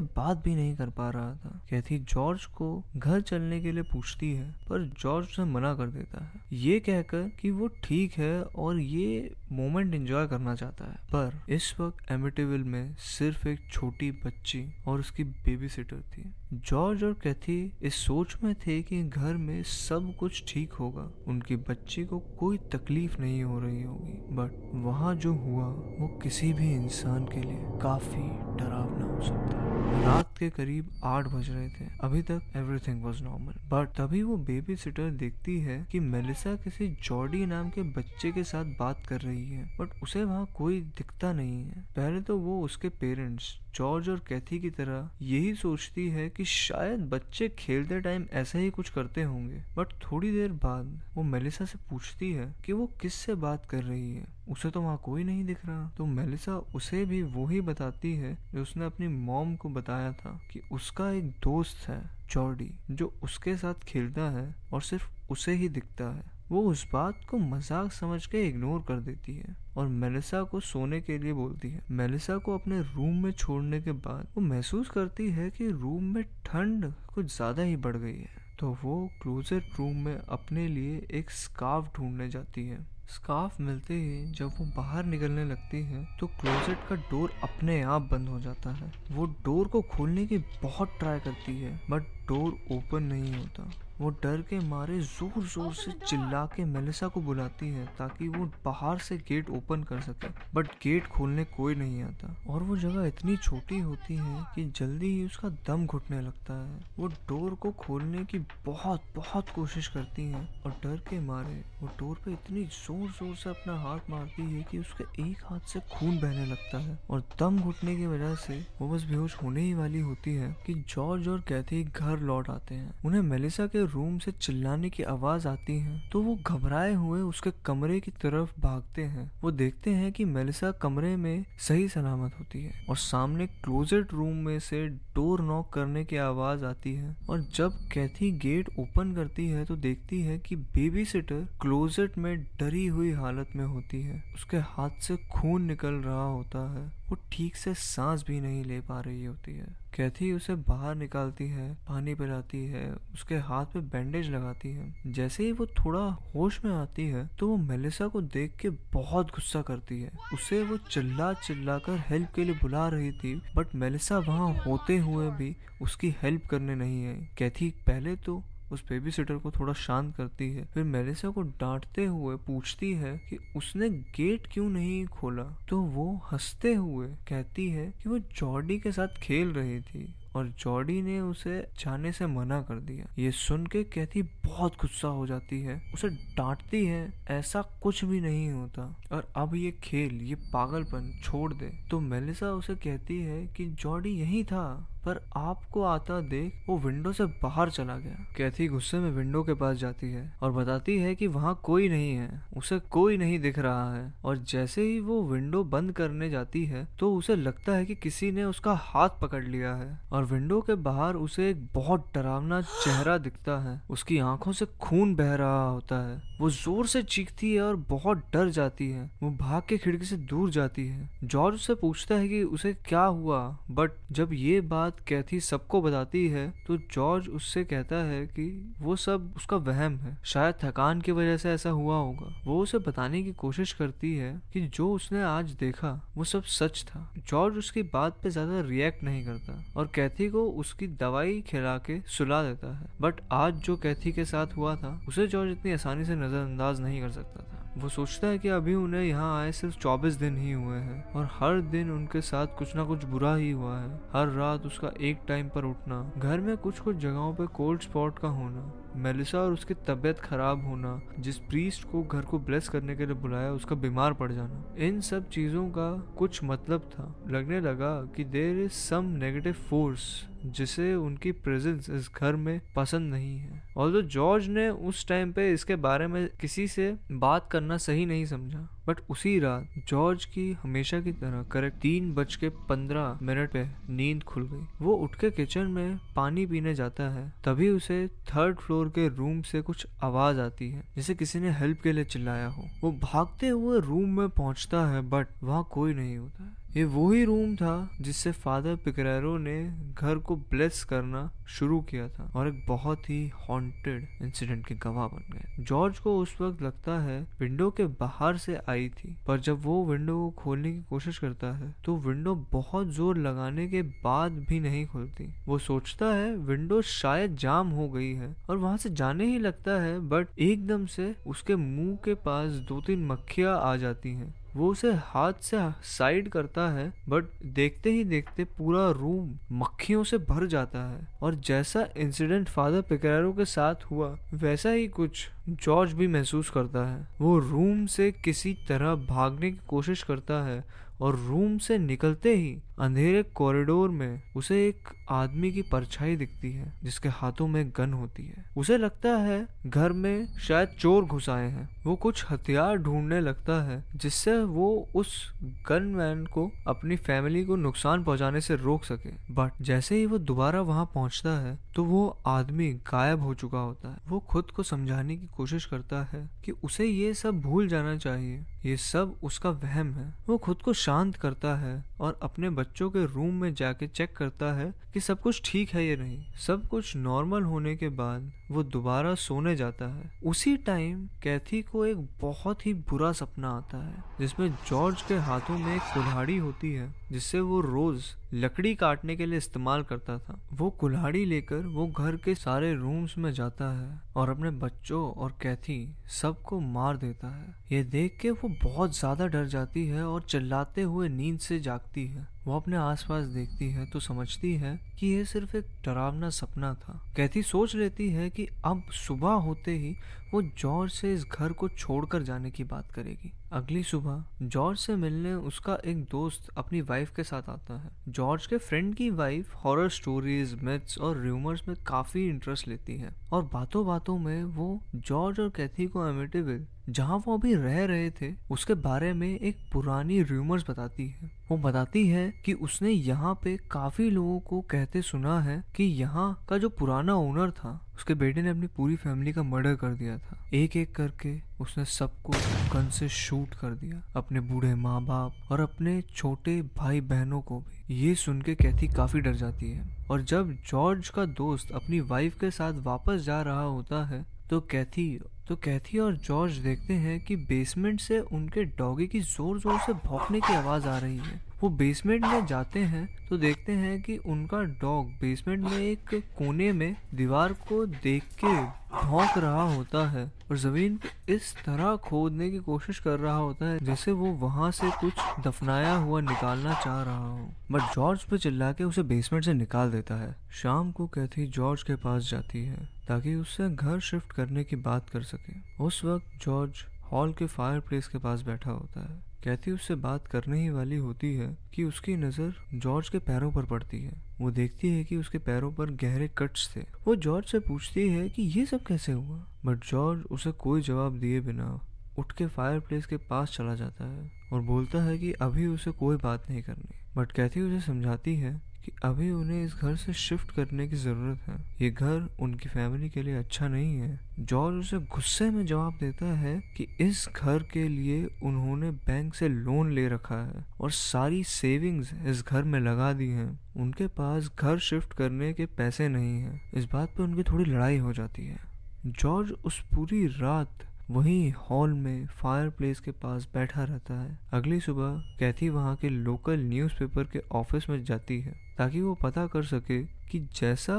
बात 0.00 0.42
भी 0.44 0.54
नहीं 0.54 0.74
कर 0.76 0.90
पा 0.90 1.08
रहा 1.10 1.34
था। 1.34 1.60
कैथी 1.70 1.98
जॉर्ज 2.06 2.44
को 2.56 2.68
घर 2.96 3.20
चलने 3.22 3.60
के 3.60 3.72
लिए 3.72 3.82
पूछती 3.82 4.32
है, 4.32 4.50
पर 4.68 4.90
जॉर्ज 5.00 5.26
उसे 5.26 5.44
मना 5.46 5.74
कर 5.74 5.86
देता 5.88 6.24
है। 6.24 6.40
ये 6.54 6.78
कहकर 6.80 7.28
कि 7.40 7.50
वो 7.50 7.68
ठीक 7.84 8.12
है 8.12 8.42
और 8.44 8.78
ये 8.78 9.34
मोमेंट 9.52 9.94
एंजॉय 9.94 10.26
करना 10.26 10.54
चाहता 10.54 10.84
है। 10.84 10.96
पर 11.06 11.40
इस 11.52 11.74
वक्त 11.80 12.10
एमिटिविल 12.12 12.64
में 12.64 12.94
सिर्फ़ 13.08 13.46
एक 13.48 13.60
छोटी 13.70 14.10
बच्ची 14.24 14.74
और 14.86 15.00
उसकी 15.00 15.24
बेबी 15.24 15.68
सिटर 15.68 16.00
थी। 16.00 16.34
जॉर्ज 16.54 17.04
और 17.04 17.12
कैथी 17.12 17.72
इस 17.82 17.94
सोच 17.94 18.36
में 18.44 18.54
थे 18.54 18.82
कि 18.82 19.02
घर 19.02 19.36
में 19.36 19.62
सब 19.62 20.14
कुछ 20.18 20.44
ठीक 20.48 20.72
होगा। 20.72 21.10
उनकी 21.28 21.56
बच्ची 21.56 22.04
को 22.04 22.18
कोई 22.18 22.58
तकलीफ़ 22.58 23.20
नहीं 23.20 23.42
हो 23.42 23.60
रही 23.60 23.82
होगी। 23.82 24.12
बट 24.36 24.70
वहाँ 24.74 25.14
जो 25.14 25.32
हुआ, 25.34 25.66
वो 25.66 26.20
किसी 26.22 26.52
भी 26.52 26.74
इंसान 26.74 27.24
के 27.24 27.42
लिए 27.42 27.78
काफ़ी 27.82 28.22
डरावना 28.56 29.06
हो 29.06 29.20
सकता। 29.20 29.60
है 29.60 29.76
रात 30.04 30.38
के 30.38 30.50
करीब 30.50 30.90
आठ 31.04 31.24
बज 31.24 31.50
रहे 31.50 31.68
थे। 31.68 31.84
अभी 32.00 32.22
तक 32.22 32.42
एवरीथिंग 32.56 33.04
वाज 33.04 33.22
नॉर्मल 33.22 33.52
बट 33.52 33.88
तभी 33.88 34.22
वो 34.22 34.36
बेबी 34.36 34.76
सिटर 34.76 35.10
देखती 35.10 35.60
है 35.60 35.86
कि 35.92 36.00
मेलिसा 36.00 36.54
किसी 36.56 36.88
जॉर्डी 37.02 37.46
नाम 37.46 37.70
के 37.70 37.82
बच्चे 37.82 38.32
के 38.32 38.44
साथ 38.44 38.64
बात 38.64 39.06
कर 39.06 39.20
रही 39.20 39.50
है। 39.50 39.76
बट 39.80 40.02
उसे 40.02 40.24
वहाँ 40.24 40.46
कोई 40.56 40.80
दिखता 40.80 41.32
नहीं 41.32 41.64
है। 41.64 41.84
पहले 41.96 42.20
तो 42.20 42.38
वो 42.38 42.62
उसके 42.62 42.88
पेरेंट्स 42.88 43.58
जॉर्ज 43.74 44.08
और 44.08 44.20
कैथी 44.28 44.58
की 44.58 44.70
तरह 44.70 45.10
यही 45.22 45.54
सोचती 45.54 46.08
है 46.08 46.28
कि 46.36 46.44
शायद 46.44 47.00
बच्चे 47.00 47.48
खेलते 47.48 48.00
टाइम 48.00 48.26
ऐसा 48.32 48.58
ही 48.58 48.70
कुछ 48.70 48.90
करते 48.90 49.22
होंगे। 49.22 49.62
बट 49.76 49.86
थोड़ी 49.86 50.32
देर 50.32 50.52
बाद 50.52 51.00
वो 51.14 51.22
मेलिसा 51.22 51.64
से 51.64 51.78
पूछती 51.90 52.32
है 52.32 52.54
कि 52.64 52.72
वो 52.72 52.86
किस 52.86 53.14
से 53.14 53.34
बात 53.34 53.66
कर 53.66 53.82
रही 53.82 54.14
है? 54.14 54.26
उसे 54.48 54.70
तो 54.70 54.82
वहाँ 54.82 55.00
कोई 55.04 55.24
नहीं 55.24 55.44
दिख 55.44 55.66
रहा। 55.66 55.90
तो 55.98 56.06
मेलिसा 56.06 56.56
उसे 56.56 57.04
भी 57.04 57.22
वो 57.22 57.46
ही 57.46 57.60
बताती 57.60 58.14
है 58.14 58.38
जो 58.54 58.62
उसने 58.62 58.84
अपनी 58.84 59.08
मॉम 59.08 59.56
को 59.56 59.68
बताया 59.68 60.12
था 60.12 60.40
कि 60.50 60.60
उसका 60.72 61.10
एक 61.10 61.30
दोस्त 61.30 61.88
है, 61.88 62.10
जॉर्डी, 62.30 62.74
जो 62.90 63.14
उसके 63.22 63.56
साथ 63.56 63.74
खेलता 63.74 64.30
है 64.30 64.54
और 64.72 64.82
सिर्फ़ 64.82 65.10
उसे 65.30 65.52
ही 65.52 65.68
दिखता 65.68 66.14
है। 66.14 66.35
वो 66.50 66.62
उस 66.62 66.86
बात 66.92 67.20
को 67.30 67.38
मज़ाक 67.38 67.92
समझ 67.92 68.24
के 68.26 68.42
इग्नोर 68.48 68.84
कर 68.88 69.00
देती 69.00 69.34
है 69.34 69.54
और 69.76 69.86
मेलिसा 69.86 70.42
को 70.42 70.60
सोने 70.62 71.00
के 71.00 71.18
लिए 71.18 71.32
बोलती 71.32 71.70
है। 71.70 71.82
मेलिसा 71.90 72.36
को 72.38 72.54
अपने 72.54 72.80
रूम 72.80 73.22
में 73.22 73.30
छोड़ने 73.32 73.80
के 73.80 73.92
बाद 73.92 74.28
वो 74.36 74.42
महसूस 74.42 74.90
करती 74.90 75.30
है 75.30 75.50
कि 75.50 75.68
रूम 75.70 76.04
में 76.14 76.22
ठंड 76.46 76.92
कुछ 77.14 77.34
ज़्यादा 77.36 77.62
ही 77.62 77.76
बढ़ 77.76 77.96
गई 77.96 78.12
है। 78.12 78.44
तो 78.60 78.76
वो 78.82 79.08
क्लोजेट 79.22 79.78
रूम 79.78 79.96
में 79.96 80.16
अपने 80.16 80.66
लिए 80.68 81.06
एक 81.10 81.30
स्कार्फ 81.30 81.90
ढूँढने 81.96 82.28
जाती 82.28 82.66
है। 82.66 82.78
स्कार्फ 83.08 83.60
मिलते 83.60 83.94
ही 83.94 84.32
जब 84.32 84.52
वो 84.58 84.64
बाहर 84.76 85.04
निकलने 85.04 85.44
लगती 85.44 85.82
है 85.84 86.04
तो 86.20 86.26
क्लोजेट 86.40 86.78
का 86.88 86.96
डोर 87.10 87.32
अपने 87.44 87.80
आप 87.84 88.08
बंद 88.12 88.28
हो 88.28 88.40
जाता 88.40 88.70
है। 88.72 88.92
वो 89.10 89.26
डोर 89.44 89.68
को 89.68 89.82
खोलने 89.94 90.26
की 90.26 90.38
बहुत 90.62 90.98
ट्राई 90.98 91.20
करती 91.20 91.60
है 91.60 91.80
बट 91.90 92.14
डोर 92.28 92.58
ओपन 92.76 93.02
नहीं 93.02 93.34
होता। 93.34 93.72
वो 94.00 94.08
डर 94.22 94.40
के 94.42 94.58
मारे 94.60 94.98
ज़ोर 95.00 95.42
ज़ोर 95.44 95.74
से 95.74 95.92
चिल्ला 96.00 96.44
के 96.46 96.64
मेलिसा 96.64 97.06
को 97.08 97.20
बुलाती 97.20 97.68
है 97.68 97.84
ताकि 97.98 98.28
वो 98.28 98.44
बाहर 98.64 98.98
से 98.98 99.16
गेट 99.18 99.50
ओपन 99.50 99.82
कर 99.82 100.00
सके। 100.00 100.28
बट 100.54 100.66
गेट 100.82 101.06
खोलने 101.06 101.44
कोई 101.46 101.74
नहीं 101.74 102.02
आता। 102.02 102.34
और 102.48 102.62
वो 102.62 102.76
जगह 102.76 103.06
इतनी 103.06 103.36
छोटी 103.36 103.78
होती 103.78 104.16
है 104.16 104.44
कि 104.54 104.64
जल्दी 104.76 105.06
ही 105.08 105.24
उसका 105.26 105.48
दम 105.66 105.86
घुटने 105.86 106.20
लगता 106.20 106.54
है। 106.64 106.80
वो 106.98 107.08
डोर 107.28 107.54
को 107.54 107.70
खोलने 107.78 108.24
की 108.24 108.38
बहुत 108.66 109.02
बहुत 109.16 109.50
कोशिश 109.50 109.88
करती 109.88 110.24
है 110.24 110.46
और 110.66 110.72
डर 110.82 110.96
के 111.08 111.20
मारे 111.20 111.62
वो 111.82 111.88
डोर 111.98 112.18
पे 112.24 112.32
इतनी 112.32 112.64
ज़ोर 112.64 112.95
ज़ोर 112.96 113.08
ज़ोर 113.10 113.34
से 113.36 113.48
अपना 113.50 113.72
हाथ 113.78 114.10
मारती 114.10 114.42
है 114.42 114.62
कि 114.70 114.78
उसके 114.78 115.04
एक 115.22 115.38
हाथ 115.44 115.66
से 115.68 115.80
खून 115.92 116.18
बहने 116.18 116.44
लगता 116.46 116.78
है। 116.78 116.98
और 117.10 117.20
दम 117.40 117.58
घुटने 117.60 117.94
की 117.96 118.06
वजह 118.06 118.34
से 118.36 118.58
वो 118.80 118.88
बस 118.88 119.02
बेहोश 119.04 119.34
होने 119.34 119.60
ही 119.60 119.74
वाली 119.74 120.00
होती 120.00 120.34
है 120.34 120.48
कि 120.66 120.74
जॉर्ज 120.88 121.28
और 121.28 121.40
कैथी 121.48 121.82
घर 121.84 122.20
लौट 122.20 122.48
आते 122.50 122.74
हैं। 122.74 122.94
उन्हें 123.04 123.20
मेलिसा 123.22 123.66
के 123.66 123.84
रूम 123.86 124.18
से 124.18 124.32
चिल्लाने 124.32 124.90
की 124.90 125.02
आवाज़ 125.04 125.48
आती 125.48 125.78
है 125.78 126.00
तो 126.12 126.22
वो 126.22 126.36
घबराए 126.46 126.94
हुए 126.94 127.20
उसके 127.22 127.50
कमरे 127.66 127.98
की 128.00 128.10
तरफ़ 128.22 128.60
भागते 128.60 129.02
हैं। 129.04 129.30
वो 129.42 129.50
देखते 129.52 129.90
हैं 129.92 130.12
कि 130.12 130.24
मेलिसा 130.26 130.70
कमरे 130.82 131.14
में 131.16 131.44
सही 131.58 131.88
सलामत 131.88 132.38
होती 132.38 132.62
है 132.64 132.72
और 132.88 132.96
सामने 132.98 133.46
क्लोजेट 133.46 134.12
रूम 134.12 134.36
में 134.46 134.58
से 134.60 134.86
डोर 135.14 135.40
नॉक 135.42 135.72
करने 135.72 136.04
की 136.04 136.16
आवाज़ 136.22 136.64
आती 136.64 136.94
है। 136.94 137.14
और 137.30 137.46
जब 137.54 137.78
कैथी 137.92 138.30
गेट 138.38 138.68
ओपन 138.78 139.14
करती 139.14 139.46
है 139.48 139.64
तो 139.64 139.76
देखती 139.78 140.20
है 140.22 140.38
कि 140.38 140.56
बेबी 140.56 141.04
सिटर 141.04 141.46
क्लोजेट 141.60 142.18
में 142.18 142.36
डरी 142.60 142.85
हुई 142.86 143.12
हालत 143.12 143.50
में 143.56 143.64
होती 143.64 144.02
है। 144.02 144.22
उसके 144.34 144.56
हाथ 144.56 145.00
से 145.00 145.16
खून 145.32 145.62
निकल 145.62 145.94
रहा 145.94 146.24
होता 146.24 146.70
है। 146.72 146.86
वो 147.08 147.16
ठीक 147.32 147.56
से 147.56 147.72
सांस 147.74 148.24
भी 148.26 148.40
नहीं 148.40 148.64
ले 148.64 148.80
पा 148.80 149.00
रही 149.00 149.24
होती 149.24 149.52
है। 149.52 149.66
कैथी 149.94 150.30
उसे 150.32 150.54
बाहर 150.68 150.94
निकालती 150.94 151.46
है, 151.48 151.72
पानी 151.88 152.14
पिलाती 152.14 152.64
है, 152.66 152.84
उसके 153.14 153.36
हाथ 153.40 153.66
पे 153.66 153.80
बैंडेज 153.80 154.30
लगाती 154.30 154.72
है। 154.72 154.94
जैसे 155.06 155.44
ही 155.44 155.52
वो 155.52 155.66
थोड़ा 155.66 156.00
होश 156.34 156.60
में 156.64 156.72
आती 156.72 157.06
है 157.06 157.26
तो 157.38 157.48
वो 157.48 157.56
मेलिसा 157.56 158.08
को 158.08 158.20
देख 158.22 158.56
के 158.56 158.70
बहुत 158.92 159.30
गुस्सा 159.30 159.62
करती 159.62 160.00
है। 160.00 160.10
उसे 160.34 160.62
वो 160.62 160.76
चिल्ला 160.90 161.32
चिल्ला 161.36 161.78
कर 161.78 162.02
हेल्प 162.08 162.32
के 162.34 162.44
लिए 162.44 162.54
बुला 162.54 162.88
रही 162.88 163.12
थी 163.12 163.34
बट 163.56 163.74
मेलिसा 163.74 164.18
वहाँ 164.18 164.52
होते 164.66 164.98
हुए 164.98 165.30
भी 165.30 165.54
उसकी 165.82 166.14
हेल्प 166.22 166.46
करने 166.46 166.74
नहीं 166.74 167.06
आई। 167.06 167.26
कैथी 167.38 167.70
पहले 167.86 168.16
तो 168.16 168.42
उस 168.72 168.88
बेबी 168.88 169.10
सिटर 169.10 169.36
को 169.36 169.50
थोड़ा 169.50 169.72
शांत 169.72 170.16
करती 170.16 170.50
है। 170.50 170.64
फिर 170.64 170.84
मेलिसा 170.84 171.28
को 171.28 171.42
डांटते 171.42 172.04
हुए 172.04 172.36
पूछती 172.36 172.92
है 172.92 173.18
कि 173.18 173.38
उसने 173.56 173.90
गेट 173.90 174.48
क्यों 174.52 174.70
नहीं 174.70 175.06
खोला? 175.06 175.44
तो 175.68 175.80
वो 175.80 176.20
हँसते 176.32 176.74
हुए 176.74 177.08
कहती 177.08 177.70
है 177.70 177.94
कि 178.02 178.08
वो 178.08 178.18
जॉर्डी 178.18 178.78
के 178.78 178.92
साथ 178.92 179.08
खेल 179.08 179.48
रही 179.48 179.80
थी 179.80 180.14
और 180.36 180.48
जॉर्डी 180.48 181.02
ने 181.02 181.20
उसे 181.20 181.68
जाने 181.80 182.12
से 182.12 182.26
मना 182.26 182.62
कर 182.62 182.80
दिया। 182.80 183.06
ये 183.18 183.30
सुन 183.30 183.66
के 183.66 183.84
कहती 183.84 184.22
बहुत 184.22 184.72
गुस्सा 184.72 185.08
हो 185.08 185.26
जाती 185.26 185.62
है। 185.62 185.82
उसे 185.94 186.08
डांटती 186.08 186.86
है, 186.86 187.12
ऐसा 187.28 187.62
कुछ 187.62 188.04
भी 188.04 188.20
नहीं 188.20 188.50
होता। 188.50 188.96
और 189.12 189.28
अब 189.36 189.54
ये 189.54 189.70
खेल, 189.70 190.22
ये 190.22 190.34
पागलपन 190.34 191.20
छोड़ 191.24 191.54
दे। 191.54 191.84
तो 191.90 192.00
मेलिसा 192.00 192.46
उसे 192.46 192.74
कहती 192.74 193.20
है 193.20 193.46
कि 193.46 193.66
जॉर्डी 193.66 194.10
यही 194.10 194.44
था। 194.44 194.88
पर 195.06 195.20
आपको 195.36 195.82
आता 195.84 196.20
देख 196.22 196.64
वो 196.68 196.76
विंडो 196.78 197.12
से 197.12 197.24
बाहर 197.42 197.70
चला 197.70 197.96
गया। 197.96 198.24
कैथी 198.36 198.66
गुस्से 198.68 198.98
में 198.98 199.10
विंडो 199.10 199.42
के 199.42 199.54
पास 199.54 199.76
जाती 199.76 200.10
है 200.12 200.24
और 200.42 200.52
बताती 200.52 200.98
है 200.98 201.14
कि 201.14 201.26
वहाँ 201.28 201.54
कोई 201.64 201.88
नहीं 201.88 202.14
है, 202.14 202.40
उसे 202.56 202.78
कोई 202.90 203.16
नहीं 203.16 203.38
दिख 203.40 203.58
रहा 203.58 203.94
है। 203.94 204.12
और 204.24 204.38
जैसे 204.44 204.82
ही 204.82 204.98
वो 205.00 205.22
विंडो 205.24 205.62
बंद 205.66 205.92
करने 205.92 206.30
जाती 206.30 206.64
है 206.64 206.86
तो 206.98 207.12
उसे 207.14 207.36
लगता 207.36 207.72
है 207.72 207.84
कि 207.86 207.94
किसी 207.96 208.30
ने 208.32 208.44
उसका 208.44 208.74
हाथ 208.76 209.20
पकड़ 209.22 209.42
लिया 209.44 209.74
है। 209.74 209.98
और 210.12 210.24
विंडो 210.24 210.60
के 210.60 210.74
बाहर 210.82 211.14
उसे 211.16 211.48
एक 211.50 211.66
बहुत 211.74 212.10
डरावना 212.14 212.60
चेहरा 212.62 213.16
दिखता 213.18 213.58
है। 213.62 213.80
उसकी 213.90 214.18
आँखों 214.26 214.52
से 214.52 214.66
खून 214.80 215.14
बह 215.14 215.34
रहा 215.34 215.64
होता 215.64 216.00
है। 216.06 216.20
वो 216.40 216.50
ज़ोर 216.52 216.86
से 216.86 217.02
चीखती 217.04 217.54
है 217.54 217.62
और 217.62 217.76
बहुत 217.88 218.24
डर 218.32 218.48
जाती 218.50 218.90
है। 218.90 219.10
वो 219.22 219.30
भाग 219.36 219.62
के 219.68 219.76
खिड़की 219.78 220.06
से 220.06 220.16
दूर 220.26 220.50
जाती 220.50 220.86
है। 220.86 221.08
जॉर्ज 221.24 221.54
उससे 221.56 221.74
पूछता 221.76 222.14
है 222.14 222.28
कि 222.28 222.42
उसे 222.44 222.72
क्या 222.88 223.04
हुआ? 223.04 223.40
बट 223.70 223.92
जब 224.12 224.32
ये 224.32 224.60
बात 224.62 224.95
कैथी 225.00 225.40
सबको 225.40 225.80
बताती 225.82 226.26
है 226.28 226.48
तो 226.66 226.76
जॉर्ज 226.92 227.28
उससे 227.30 227.64
कहता 227.64 227.96
है 228.04 228.24
कि 228.28 228.46
वो 228.80 228.96
सब 228.96 229.32
उसका 229.36 229.56
वहम 229.58 229.96
है। 229.98 230.16
शायद 230.24 230.54
थकान 230.62 231.00
की 231.00 231.12
वजह 231.12 231.36
से 231.36 231.50
ऐसा 231.50 231.70
हुआ 231.70 231.96
होगा। 231.96 232.32
वो 232.46 232.58
उसे 232.62 232.78
बताने 232.78 233.22
की 233.22 233.32
कोशिश 233.34 233.72
करती 233.72 234.14
है 234.16 234.32
कि 234.52 234.60
जो 234.68 234.90
उसने 234.92 235.22
आज 235.22 235.50
देखा, 235.60 235.90
वो 236.16 236.24
सब 236.24 236.42
सच 236.50 236.82
था। 236.84 237.08
जॉर्ज 237.28 237.56
उसकी 237.56 237.82
बात 237.88 238.18
पे 238.22 238.30
ज़्यादा 238.30 238.60
रिएक्ट 238.60 239.02
नहीं 239.04 239.24
करता 239.26 239.62
और 239.76 239.90
कैथी 239.94 240.28
को 240.28 240.44
उसकी 240.54 240.86
दवाई 240.96 241.40
खिला 241.40 241.76
के 241.80 242.00
सुला 242.08 242.42
देता 242.42 242.76
है। 242.76 242.88
बट 243.00 243.20
आज 243.32 243.54
जो 243.56 243.76
कैथी 243.76 244.12
के 244.12 244.24
साथ 244.24 244.56
हुआ 244.56 244.74
था, 244.76 245.00
उसे 245.08 245.26
जॉर्ज 245.26 245.50
इतनी 245.50 245.72
आसानी 245.72 246.04
से 246.04 246.14
नजरअंदाज 246.16 246.80
नहीं 246.80 247.00
कर 247.00 247.10
सकता 247.10 247.42
था। 247.42 247.55
वो 247.76 247.88
सोचता 247.88 248.26
है 248.26 248.38
कि 248.38 248.48
अभी 248.48 248.74
उन्हें 248.74 249.02
यहाँ 249.02 249.40
आए 249.40 249.50
सिर्फ़ 249.52 249.78
24 249.78 250.14
दिन 250.14 250.36
ही 250.36 250.52
हुए 250.52 250.76
हैं 250.76 251.12
और 251.12 251.28
हर 251.32 251.60
दिन 251.60 251.90
उनके 251.90 252.20
साथ 252.20 252.46
कुछ 252.58 252.74
ना 252.76 252.84
कुछ 252.84 253.04
बुरा 253.04 253.34
ही 253.34 253.50
हुआ 253.50 253.76
है। 253.78 253.90
हर 254.12 254.28
रात 254.28 254.66
उसका 254.66 254.90
एक 255.00 255.18
टाइम 255.28 255.48
पर 255.48 255.64
उठना, 255.64 256.12
घर 256.18 256.40
में 256.40 256.56
कुछ 256.56 256.78
कुछ 256.78 256.96
जगहों 256.96 257.34
पे 257.34 257.46
कोल्ड 257.46 257.80
स्पॉट 257.80 258.18
का 258.18 258.28
होना। 258.28 258.72
मेलिसा 258.96 259.38
और 259.38 259.52
उसकी 259.52 259.74
तबीयत 259.74 260.18
खराब 260.18 260.66
होना, 260.66 261.00
जिस 261.18 261.38
प्रीस्ट 261.38 261.84
को 261.84 262.02
घर 262.02 262.20
को 262.20 262.38
ब्लेस 262.38 262.68
करने 262.68 262.96
के 262.96 263.06
लिए 263.06 263.14
बुलाया, 263.14 263.52
उसका 263.52 263.76
बीमार 263.76 264.12
पड़ 264.12 264.32
जाना, 264.32 264.74
इन 264.78 265.00
सब 265.00 265.28
चीज़ों 265.28 265.68
का 265.68 266.14
कुछ 266.18 266.44
मतलब 266.44 266.80
था। 266.80 267.22
लगने 267.28 267.60
लगा 267.60 268.04
कि 268.16 268.24
there 268.24 268.58
is 268.58 268.70
some 268.70 269.04
negative 269.04 269.52
force 269.52 270.28
जिसे 270.46 270.94
उनकी 270.94 271.32
प्रेजेंस 271.32 271.90
इस 271.90 272.10
घर 272.16 272.36
में 272.36 272.60
पसंद 272.76 273.10
नहीं 273.10 273.38
है। 273.38 273.62
और 273.76 274.02
जॉर्ज 274.02 274.48
ने 274.48 274.68
उस 274.68 275.08
टाइम 275.08 275.32
पे 275.32 275.52
इसके 275.52 275.76
बारे 275.76 276.06
में 276.06 276.28
किसी 276.40 276.66
से 276.68 276.96
बात 277.12 277.48
करना 277.52 277.76
सही 277.76 278.06
नहीं 278.06 278.24
समझा। 278.24 278.68
बट 278.88 279.00
उसी 279.10 279.38
रात 279.38 279.74
जॉर्ज 279.88 280.24
की 280.24 280.50
हमेशा 280.52 281.00
की 281.00 281.12
तरह 281.12 281.42
करेक्ट 281.42 281.76
तीन 281.76 282.12
बज 282.14 282.36
के 282.36 282.48
पंद्रह 282.68 283.18
मिनट 283.22 283.52
पे 283.52 283.64
नींद 283.88 284.22
खुल 284.22 284.48
गई। 284.52 284.84
वो 284.84 284.94
उठ 284.94 285.14
के 285.14 285.30
किचन 285.30 285.66
में 285.70 285.98
पानी 286.16 286.46
पीने 286.46 286.74
जाता 286.74 287.08
है। 287.10 287.28
तभी 287.44 287.68
उसे 287.68 288.06
थर्ड 288.28 288.56
फ्लोर 288.56 288.88
के 288.88 289.08
रूम 289.08 289.40
से 289.42 289.62
कुछ 289.62 289.86
आवाज़ 290.02 290.40
आती 290.40 290.70
है, 290.70 290.84
जैसे 290.96 291.14
किसी 291.14 291.38
ने 291.38 291.50
हेल्प 291.50 291.80
के 291.82 291.92
लिए 291.92 292.04
चिल्लाया 292.04 292.46
हो। 292.46 292.64
वो 292.82 292.92
भागते 293.02 293.48
हुए 293.48 293.80
रूम 293.80 294.18
में 294.18 294.28
पहुँचता 294.28 294.86
है, 294.86 295.02
बट 295.10 295.26
वहाँ 295.42 295.68
कोई 295.72 295.94
नहीं 295.94 296.16
होता 296.16 296.44
है। 296.44 296.65
ये 296.76 296.84
वही 296.84 297.24
रूम 297.24 297.54
था 297.56 297.74
जिससे 298.00 298.30
फादर 298.34 298.74
पिकरेरो 298.76 299.36
ने 299.38 299.54
घर 299.94 300.18
को 300.18 300.34
ब्लेस 300.50 300.82
करना 300.84 301.30
शुरू 301.48 301.80
किया 301.80 302.08
था 302.08 302.30
और 302.36 302.48
एक 302.48 302.60
बहुत 302.68 303.08
ही 303.10 303.20
हॉन्टेड 303.40 304.06
इंसिडेंट 304.22 304.66
के 304.66 304.74
गवाह 304.74 305.06
बन 305.08 305.32
गए। 305.32 305.64
जॉर्ज 305.64 305.98
को 305.98 306.16
उस 306.18 306.36
वक्त 306.40 306.62
लगता 306.62 306.98
है 307.02 307.20
विंडो 307.40 307.70
के 307.70 307.86
बाहर 308.00 308.36
से 308.36 308.58
आई 308.68 308.88
थी, 308.90 309.16
पर 309.26 309.40
जब 309.40 309.62
वो 309.62 309.84
विंडो 309.86 310.18
को 310.20 310.30
खोलने 310.42 310.72
की 310.72 310.82
कोशिश 310.82 311.18
करता 311.18 311.56
है 311.56 311.74
तो 311.84 311.96
विंडो 311.98 312.34
बहुत 312.52 312.92
ज़ोर 312.94 313.18
लगाने 313.18 313.66
के 313.68 313.82
बाद 313.82 314.44
भी 314.48 314.60
नहीं 314.60 314.86
खुलती। 314.86 315.32
वो 315.48 315.58
सोचता 315.60 316.14
है 316.14 316.34
विंडो 316.38 316.82
शायद 316.92 317.36
जाम 317.38 317.70
हो 317.70 317.88
गई 317.88 318.12
है 318.12 318.34
और 318.50 318.56
वहाँ 318.56 318.76
से 318.76 318.90
जाने 318.92 319.26
ही 319.26 319.38
लगता 319.38 319.82
है, 319.82 319.98
बट 320.00 320.38
एकदम 320.40 320.86
से 320.88 321.14
उसके 321.26 321.56
मुँह 321.56 321.96
के 322.04 322.14
पास 322.24 322.64
दो 322.68 322.80
तीन 322.80 323.06
मक्खियाँ 323.06 323.60
आ 323.62 323.76
जाती 323.76 324.10
हैं। 324.10 324.34
वो 324.56 324.70
उसे 324.70 324.92
हाथ 324.94 325.32
से 325.40 325.58
साइड 325.82 326.28
करता 326.28 326.68
है 326.68 326.92
बट 327.08 327.24
देखते 327.44 327.90
ही 327.90 328.04
देखते 328.04 328.44
पूरा 328.44 328.90
रूम 328.90 329.34
मक्खियों 329.52 330.04
से 330.04 330.18
भर 330.18 330.46
जाता 330.46 330.78
है। 330.90 331.06
और 331.22 331.34
जैसा 331.34 331.86
इंसिडेंट 331.96 332.48
फादर 332.48 332.80
पिकरेरो 332.80 333.32
के 333.32 333.44
साथ 333.44 333.84
हुआ, 333.90 334.16
वैसा 334.34 334.70
ही 334.70 334.86
कुछ 334.88 335.28
जॉर्ज 335.48 335.92
भी 335.92 336.06
महसूस 336.06 336.50
करता 336.50 336.86
है। 336.86 337.06
वो 337.20 337.38
रूम 337.38 337.86
से 337.86 338.10
किसी 338.12 338.56
तरह 338.68 338.94
भागने 338.94 339.50
की 339.50 339.66
कोशिश 339.68 340.02
करता 340.02 340.44
है 340.46 340.64
और 341.00 341.16
रूम 341.16 341.58
से 341.58 341.78
निकलते 341.78 342.34
ही 342.36 342.56
अंधेरे 342.78 343.22
कॉरिडोर 343.22 343.90
में 343.90 344.22
उसे 344.36 344.66
एक 344.68 344.88
आदमी 345.10 345.52
की 345.52 345.62
परछाई 345.62 346.16
दिखती 346.16 346.52
है, 346.52 346.72
जिसके 346.84 347.08
हाथों 347.08 347.46
में 347.48 347.70
गन 347.76 347.92
होती 347.92 348.22
है। 348.22 348.44
उसे 348.56 348.78
लगता 348.78 349.16
है 349.18 349.46
घर 349.66 349.92
में 349.92 350.26
शायद 350.38 350.68
चोर 350.68 351.04
घुस 351.04 351.28
आए 351.28 351.48
हैं। 351.48 351.68
वो 351.84 351.94
कुछ 351.96 352.24
हथियार 352.30 352.76
ढूँढने 352.76 353.20
लगता 353.20 353.62
है, 353.64 353.84
जिससे 353.96 354.36
वो 354.38 354.88
उस 354.94 355.32
गन 355.68 355.82
मैन 355.82 356.24
को 356.26 356.50
अपनी 356.68 356.96
फैमिली 356.96 357.44
को 357.44 357.56
नुकसान 357.56 358.04
पहुँचाने 358.04 358.40
से 358.40 358.56
रोक 358.56 358.84
सके। 358.84 359.10
बट 359.34 359.62
जैसे 359.62 359.96
ही 359.96 360.06
वो 360.06 360.18
दोबारा 360.18 360.60
वहाँ 360.60 360.84
पहुँचता 360.84 361.38
है 361.40 361.58
तो 361.74 361.84
वो 361.84 362.18
आदमी 362.26 362.72
गायब 362.72 363.22
हो 363.22 363.34
चुका 363.34 363.58
होता 363.58 363.88
है। 363.88 363.98
वो 364.08 364.18
खुद 364.20 364.50
को 364.50 364.62
समझाने 364.62 365.16
की 365.16 365.26
कोशिश 365.26 365.64
करता 365.64 366.02
है 366.02 366.28
कि 366.44 366.52
उसे 366.64 366.86
ये 366.86 367.14
सब 367.14 367.40
भूल 367.40 367.68
जाना 367.68 367.96
चाहिए। 367.96 368.44
ये 368.66 368.76
सब 368.76 369.18
उसका 369.22 369.50
वहम 369.50 369.92
है। 369.94 370.14
वो 370.28 370.38
खुद 370.38 370.62
को 370.62 370.72
शांत 370.72 371.16
करता 371.16 371.54
है 371.56 371.84
और 372.00 372.18
अपने 372.22 372.50
बच्चों 372.50 372.65
के 372.80 373.06
रूम 373.06 373.34
में 373.34 373.54
जाके 373.54 373.86
चेक 373.86 374.16
करता 374.16 374.56
है 374.56 374.74
कि 374.94 375.00
सब 375.00 375.20
कुछ 375.20 375.42
ठीक 375.44 375.70
है 375.70 375.86
या 375.86 375.96
नहीं। 375.96 376.24
सब 376.46 376.68
कुछ 376.68 376.96
नॉर्मल 376.96 377.42
होने 377.42 377.76
के 377.76 377.88
बाद 377.88 378.32
वो 378.50 378.62
दोबारा 378.62 379.14
सोने 379.14 379.56
जाता 379.56 379.94
है। 379.94 380.10
उसी 380.24 380.56
टाइम 380.56 381.08
कैथी 381.22 381.62
को 381.62 381.86
एक 381.86 382.08
बहुत 382.20 382.66
ही 382.66 382.74
बुरा 382.74 383.12
सपना 383.12 383.50
आता 383.50 383.86
है, 383.86 384.04
जिसमें 384.20 384.50
जॉर्ज 384.70 385.02
के 385.02 385.14
हाथों 385.14 385.58
में 385.58 385.76
एक 385.76 385.82
कुल्हाड़ी 385.82 386.36
होती 386.36 386.72
है, 386.72 386.94
जिससे 387.12 387.40
वो 387.40 387.60
रोज 387.60 388.04
लकड़ी 388.34 388.74
काटने 388.74 389.14
के 389.16 389.26
लिए 389.26 389.38
इस्तेमाल 389.38 389.82
करता 389.82 390.18
था। 390.18 390.38
वो 390.52 390.68
कुल्हाड़ी 390.70 391.24
लेकर 391.24 391.66
वो 391.66 391.86
घर 391.88 392.16
के 392.16 392.34
सारे 392.34 392.72
रूम्स 392.74 393.16
में 393.18 393.30
जाता 393.32 393.70
है 393.72 394.00
और 394.16 394.30
अपने 394.30 394.50
बच्चों 394.58 395.02
और 395.12 395.34
कैथी 395.42 395.78
सबको 396.12 396.60
मार 396.60 396.96
देता 396.96 397.28
है। 397.28 397.54
ये 397.72 397.82
देख 397.84 398.18
के 398.20 398.30
वो 398.30 398.48
बहुत 398.62 398.98
ज़्यादा 398.98 399.26
डर 399.26 399.46
जाती 399.48 399.86
है 399.86 400.06
और 400.06 400.22
चिल्लाते 400.22 400.82
हुए 400.82 401.08
नींद 401.08 401.38
से 401.38 401.58
जागती 401.60 402.06
है। 402.06 402.26
वो 402.46 402.56
अपने 402.56 402.76
आसपास 402.76 403.24
देखती 403.26 403.70
है 403.70 403.86
तो 403.86 404.00
समझती 404.00 404.54
है 404.54 404.78
कि 404.98 405.06
यह 405.06 405.24
सिर्फ़ 405.24 405.56
एक 405.56 405.70
डरावना 405.84 406.28
सपना 406.30 406.72
था। 406.74 407.00
कैथी 407.16 407.42
सोच 407.44 407.74
लेती 407.74 408.08
है 408.10 408.28
कि 408.30 408.46
अब 408.64 408.82
सुबह 408.96 409.32
होते 409.46 409.76
ही 409.76 409.96
वो 410.32 410.42
जॉर्ज 410.42 410.92
से 410.92 411.12
इस 411.14 411.24
घर 411.32 411.52
को 411.52 411.68
छोड़कर 411.68 412.22
जाने 412.22 412.50
की 412.50 412.64
बात 412.64 412.90
करेगी। 412.90 413.32
अगली 413.56 413.82
सुबह 413.82 414.24
जॉर्ज 414.42 414.78
से 414.78 414.96
मिलने 414.96 415.32
उसका 415.34 415.78
एक 415.84 416.02
दोस्त 416.04 416.48
अपनी 416.58 416.80
वाइफ 416.80 417.14
के 417.16 417.22
साथ 417.24 417.48
आता 417.48 417.78
है। 417.78 417.90
जॉर्ज 418.08 418.46
के 418.46 418.58
फ्रेंड 418.58 418.94
की 418.94 419.10
वाइफ 419.10 419.54
हॉरर 419.54 419.88
स्टोरीज 419.88 420.54
मिथ्स 420.62 420.98
और 420.98 421.16
र्यूमर्स 421.16 421.68
में 421.68 421.76
काफ़ी 421.86 422.28
इंटरेस्ट 422.28 422.68
लेती 422.68 422.96
है। 422.96 423.14
और 423.32 423.42
बातों 423.42 423.86
बातों 423.86 424.18
में 424.18 424.44
वो 424.44 424.80
जॉर्ज 424.94 425.40
और 425.40 425.48
कैथी 425.48 425.86
को 425.86 426.06
एमिटिविल 426.08 426.66
जहाँ 426.88 427.16
वो 427.26 427.36
अभी 427.38 427.54
रह 427.54 427.84
रहे 427.84 428.10
थे, 428.10 428.32
उसके 428.50 428.74
बारे 428.74 429.12
में 429.12 429.28
एक 429.28 429.56
पुरानी 429.72 430.22
रूमर्स 430.22 430.64
बताती 430.70 431.06
है। 431.06 431.30
वो 431.50 431.56
बताती 431.58 432.06
है 432.08 432.30
कि 432.44 432.52
उसने 432.52 432.90
यहाँ 432.90 433.34
पे 433.44 433.56
काफ़ी 433.70 434.08
लोगों 434.10 434.38
को 434.40 434.60
कहते 434.60 435.02
सुना 435.02 435.40
है 435.40 435.62
कि 435.76 435.84
यहाँ 435.84 436.44
का 436.48 436.58
जो 436.58 436.68
पुराना 436.68 437.14
ओनर 437.14 437.50
था, 437.50 437.80
उसके 437.94 438.14
बेटे 438.14 438.42
ने 438.42 438.50
अपनी 438.50 438.66
पूरी 438.66 438.96
फैमिली 438.96 439.32
का 439.32 439.42
मर्डर 439.42 439.74
कर 439.74 439.94
दिया 439.94 440.16
था। 440.18 440.38
एक 440.54 440.76
एक 440.76 440.94
करके 440.96 441.36
उसने 441.60 441.84
सबको 441.84 442.32
गन 442.72 442.88
से 442.90 443.08
शूट 443.08 443.54
कर 443.54 443.74
दिया। 443.74 444.02
अपने 444.16 444.40
बूढ़े 444.40 444.74
माँ 444.74 445.00
बाप 445.04 445.52
और 445.52 445.60
अपने 445.60 446.00
छोटे 446.14 446.60
भाई 446.76 447.00
बहनों 447.02 447.40
को 447.40 447.58
भी। 447.58 447.94
ये 447.98 448.14
सुन 448.14 448.42
के 448.42 448.54
कैथी 448.54 448.88
काफ़ी 448.88 449.20
डर 449.20 449.34
जाती 449.34 449.70
है। 449.70 449.84
और 450.10 450.22
जब 450.22 450.52
जॉर्ज 450.68 451.08
का 451.08 451.24
दोस्त 451.26 451.72
अपनी 451.72 452.00
वाइफ 452.00 452.38
के 452.40 452.50
साथ 452.50 452.82
वापस 452.82 453.20
जा 453.20 453.40
रहा 453.42 453.62
होता 453.62 454.04
है 454.06 454.24
तो 454.50 454.60
कैथी 454.60 455.18
तो 455.48 455.56
कैथी 455.56 455.98
और 455.98 456.14
जॉर्ज 456.16 456.52
देखते 456.58 456.94
हैं 456.94 457.18
कि 457.20 457.36
बेसमेंट 457.48 458.00
से 458.00 458.18
उनके 458.18 458.64
डॉगी 458.78 459.06
की 459.06 459.20
ज़ोर 459.20 459.58
ज़ोर 459.60 459.78
से 459.80 459.92
भौंकने 460.06 460.40
की 460.40 460.54
आवाज़ 460.54 460.88
आ 460.88 460.98
रही 460.98 461.16
है। 461.16 461.40
वो 461.62 461.68
बेसमेंट 461.68 462.24
में 462.24 462.46
जाते 462.46 462.78
हैं 462.78 463.28
तो 463.28 463.36
देखते 463.36 463.72
हैं 463.72 464.00
कि 464.02 464.16
उनका 464.16 464.62
डॉग 464.80 465.06
बेसमेंट 465.20 465.64
में 465.64 465.78
एक 465.78 466.14
कोने 466.38 466.72
में 466.72 466.96
दीवार 467.14 467.52
को 467.68 467.84
देख 467.86 468.24
के 468.44 468.52
भौंक 468.96 469.38
रहा 469.38 469.62
होता 469.62 470.06
है 470.10 470.24
और 470.50 470.56
ज़मीन 470.56 470.96
को 470.96 471.32
इस 471.32 471.54
तरह 471.56 471.96
खोदने 471.96 472.50
की 472.50 472.58
कोशिश 472.58 472.98
कर 472.98 473.18
रहा 473.18 473.36
होता 473.36 473.66
है 473.66 473.84
जैसे 473.84 474.12
वो 474.12 474.26
वहाँ 474.26 474.70
से 474.70 474.90
कुछ 474.90 475.12
दफनाया 475.46 475.94
हुआ 475.94 476.20
निकालना 476.20 476.74
चाह 476.74 477.02
रहा 477.02 477.28
हो। 477.28 477.48
बट 477.72 477.94
जॉर्ज 477.94 478.24
पे 478.24 478.38
चिल्ला 478.38 478.72
के 478.72 478.84
उसे 478.84 479.02
बेसमेंट 479.02 479.44
से 479.44 479.52
निकाल 479.52 479.90
देता 479.90 480.14
है। 480.14 480.34
शाम 480.62 480.92
को 480.92 481.06
कैथी 481.06 481.46
जॉर्ज 481.46 481.82
के 481.82 481.94
पास 481.94 482.30
जाती 482.30 482.64
है 482.64 482.88
ताकि 483.08 483.34
उससे 483.34 483.68
घर 483.70 484.00
शिफ्ट 484.00 484.32
करने 484.32 484.64
की 484.64 484.76
बात 484.76 485.08
कर 485.08 485.22
सके। 485.22 485.84
उस 485.84 486.04
वक्त 486.04 486.44
जॉर्ज 486.44 486.84
हॉल 487.12 487.32
के 487.32 487.46
फायर 487.46 487.80
प्लेस 487.80 488.08
के 488.08 488.18
पास 488.18 488.42
बैठा 488.42 488.70
होता 488.70 489.00
है। 489.00 489.24
कैथी 489.44 489.70
उससे 489.70 489.94
बात 489.94 490.26
करने 490.26 490.60
ही 490.60 490.70
वाली 490.70 490.96
होती 490.96 491.34
है 491.34 491.56
कि 491.74 491.84
उसकी 491.84 492.16
नज़र 492.16 492.54
जॉर्ज 492.74 493.08
के 493.08 493.18
पैरों 493.18 493.52
पर 493.52 493.64
पड़ती 493.64 494.00
है। 494.02 494.22
वो 494.40 494.50
देखती 494.50 494.88
है 494.88 495.04
कि 495.04 495.16
उसके 495.16 495.38
पैरों 495.38 495.72
पर 495.72 495.90
गहरे 495.90 496.28
कट्स 496.38 496.76
थे। 496.76 496.80
वो 496.80 497.16
जॉर्ज 497.16 497.46
से 497.46 497.58
पूछती 497.58 498.08
है 498.08 498.28
कि 498.28 498.42
ये 498.42 498.66
सब 498.66 498.82
कैसे 498.82 499.12
हुआ? 499.12 499.46
बट 499.66 499.84
जॉर्ज 499.84 500.22
उसे 500.30 500.52
कोई 500.52 500.82
जवाब 500.82 501.18
दिए 501.18 501.40
बिना 501.40 501.80
उठ 502.18 502.32
के 502.32 502.46
फायर 502.46 502.80
प्लेस 502.80 503.06
के 503.06 503.16
पास 503.16 503.50
चला 503.50 503.74
जाता 503.74 504.04
है 504.04 504.30
और 504.52 504.60
बोलता 504.60 505.02
है 505.02 505.18
कि 505.18 505.32
अभी 505.32 505.66
उसे 505.66 505.90
कोई 505.90 506.16
बात 506.16 506.50
नहीं 506.50 506.62
करनी। 506.62 506.98
बट 507.16 507.32
कैथी 507.32 507.60
उसे 507.60 507.80
समझाती 507.80 508.36
है 508.36 508.62
कि 508.86 508.92
अभी 509.04 509.30
उन्हें 509.30 509.64
इस 509.64 509.74
घर 509.74 509.94
से 509.96 510.12
शिफ्ट 510.12 510.50
करने 510.50 510.86
की 510.88 510.96
ज़रूरत 510.96 511.38
है। 511.46 511.54
ये 511.80 511.90
घर 511.90 512.28
उनकी 512.40 512.68
फैमिली 512.68 513.08
के 513.10 513.22
लिए 513.22 513.36
अच्छा 513.36 513.68
नहीं 513.68 513.98
है। 513.98 514.18
जॉर्ज 514.40 514.76
उसे 514.76 514.98
गुस्से 514.98 515.50
में 515.50 515.64
जवाब 515.66 515.96
देता 516.00 516.26
है 516.26 516.54
कि 516.76 516.86
इस 517.00 517.28
घर 517.36 517.62
के 517.62 517.88
लिए 517.88 518.24
उन्होंने 518.42 518.90
बैंक 518.90 519.34
से 519.34 519.48
लोन 519.48 519.92
ले 519.92 520.08
रखा 520.08 520.42
है 520.46 520.64
और 520.80 520.90
सारी 520.90 521.42
सेविंग्स 521.44 522.12
इस 522.26 522.44
घर 522.44 522.62
में 522.62 522.80
लगा 522.80 523.12
दी 523.12 523.28
हैं। 523.28 523.48
उनके 523.76 524.06
पास 524.06 524.50
घर 524.58 524.78
शिफ्ट 524.78 525.12
करने 525.12 525.52
के 525.52 525.66
पैसे 525.66 526.08
नहीं 526.08 526.40
हैं। 526.40 526.60
इस 526.74 526.84
बात 526.84 527.08
पर 527.08 527.22
उनकी 527.22 527.42
थोड़ी 527.42 527.64
लड़ाई 527.64 527.98
हो 527.98 528.12
जाती 528.12 528.46
है। 528.46 528.58
जॉर्ज 529.06 529.52
उस 529.64 529.80
पूरी 529.94 530.26
रात 530.26 530.84
वहीं 531.10 531.52
हॉल 531.52 531.92
में 531.92 532.26
फायर 532.26 532.68
प्लेस 532.68 533.00
के 533.00 533.10
पास 533.10 533.48
बैठा 533.54 533.84
रहता 533.84 534.20
है। 534.22 534.38
अगली 534.52 534.80
सुबह 534.80 535.22
कैथी 535.38 535.68
वहाँ 535.68 535.96
के 535.96 536.08
लोकल 536.08 536.60
न्यूज़पेपर 536.60 537.24
के 537.24 537.42
ऑफ़िस 537.52 537.90
में 537.90 538.04
जाती 538.04 538.40
है। 538.40 538.65
ताकि 538.78 539.00
वो 539.00 539.14
पता 539.14 539.46
कर 539.46 539.64
सके 539.64 540.02
कि 540.30 540.40
जैसा 540.54 540.96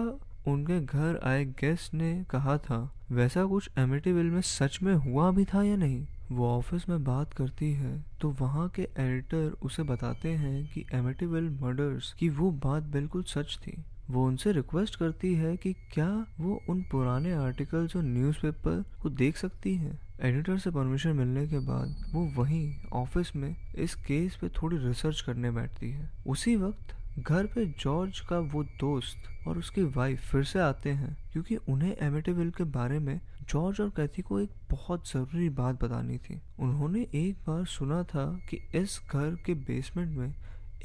उनके 0.47 0.79
घर 0.79 1.19
आए 1.23 1.43
गेस्ट 1.59 1.93
ने 1.93 2.13
कहा 2.29 2.57
था, 2.57 2.77
वैसा 3.11 3.43
कुछ 3.45 3.69
एमिटीविल 3.77 4.25
में 4.25 4.41
सच 4.41 4.79
में 4.83 4.93
हुआ 4.95 5.31
भी 5.31 5.45
था 5.45 5.63
या 5.63 5.75
नहीं? 5.75 6.05
वो 6.31 6.47
ऑफ़िस 6.47 6.87
में 6.89 7.03
बात 7.03 7.33
करती 7.33 7.71
है 7.73 7.91
तो 8.21 8.29
वहाँ 8.39 8.67
के 8.69 8.87
एडिटर 8.99 9.51
उसे 9.63 9.83
बताते 9.83 10.29
हैं 10.29 10.65
कि 10.67 10.85
एमिटीविल 10.93 11.49
मर्डर्स 11.61 12.11
की 12.13 12.29
वो 12.29 12.51
बात 12.63 12.83
बिल्कुल 12.91 13.23
सच 13.25 13.57
थी। 13.57 13.77
वो 14.09 14.25
उनसे 14.27 14.51
रिक्वेस्ट 14.51 14.95
करती 14.95 15.33
है 15.35 15.55
कि 15.57 15.73
क्या 15.93 16.09
वो 16.39 16.59
उन 16.69 16.81
पुराने 16.81 17.33
आर्टिकल्स 17.33 17.95
और 17.95 18.03
न्यूज़पेपर 18.03 18.83
को 19.01 19.09
देख 19.11 19.37
सकती 19.37 19.75
है? 19.75 19.97
एडिटर 20.21 20.57
से 20.57 20.71
परमिशन 20.71 21.15
मिलने 21.15 21.47
के 21.47 21.59
बाद 21.59 21.95
वो 22.13 22.25
वहीं 22.35 22.73
ऑफ़िस 22.93 23.35
में 23.35 23.55
इस 23.77 23.95
केस 23.97 24.35
पे 24.35 24.49
थोड़ी 24.61 24.77
रिसर्च 24.77 25.21
करने 25.21 25.51
बैठती 25.51 25.91
है। 25.91 26.09
उसी 26.27 26.55
वक्त 26.55 26.95
घर 27.19 27.45
पे 27.45 27.65
जॉर्ज 27.79 28.19
का 28.19 28.39
वो 28.39 28.63
दोस्त 28.79 29.47
और 29.47 29.57
उसकी 29.57 29.83
वाइफ 29.95 30.29
फिर 30.31 30.43
से 30.43 30.59
आते 30.59 30.89
हैं, 30.89 31.15
क्योंकि 31.31 31.55
उन्हें 31.69 31.95
एमिटेविल 31.97 32.49
के 32.51 32.63
बारे 32.63 32.99
में 32.99 33.19
जॉर्ज 33.49 33.81
और 33.81 33.89
कैथी 33.89 34.21
को 34.21 34.39
एक 34.39 34.49
बहुत 34.71 35.09
ज़रूरी 35.09 35.49
बात 35.51 35.83
बतानी 35.83 36.17
थी। 36.17 36.39
उन्होंने 36.59 37.01
एक 37.15 37.37
बार 37.47 37.65
सुना 37.67 38.01
था 38.03 38.25
कि 38.49 38.57
इस 38.75 38.99
घर 39.11 39.35
के 39.45 39.53
बेसमेंट 39.53 40.17
में 40.17 40.33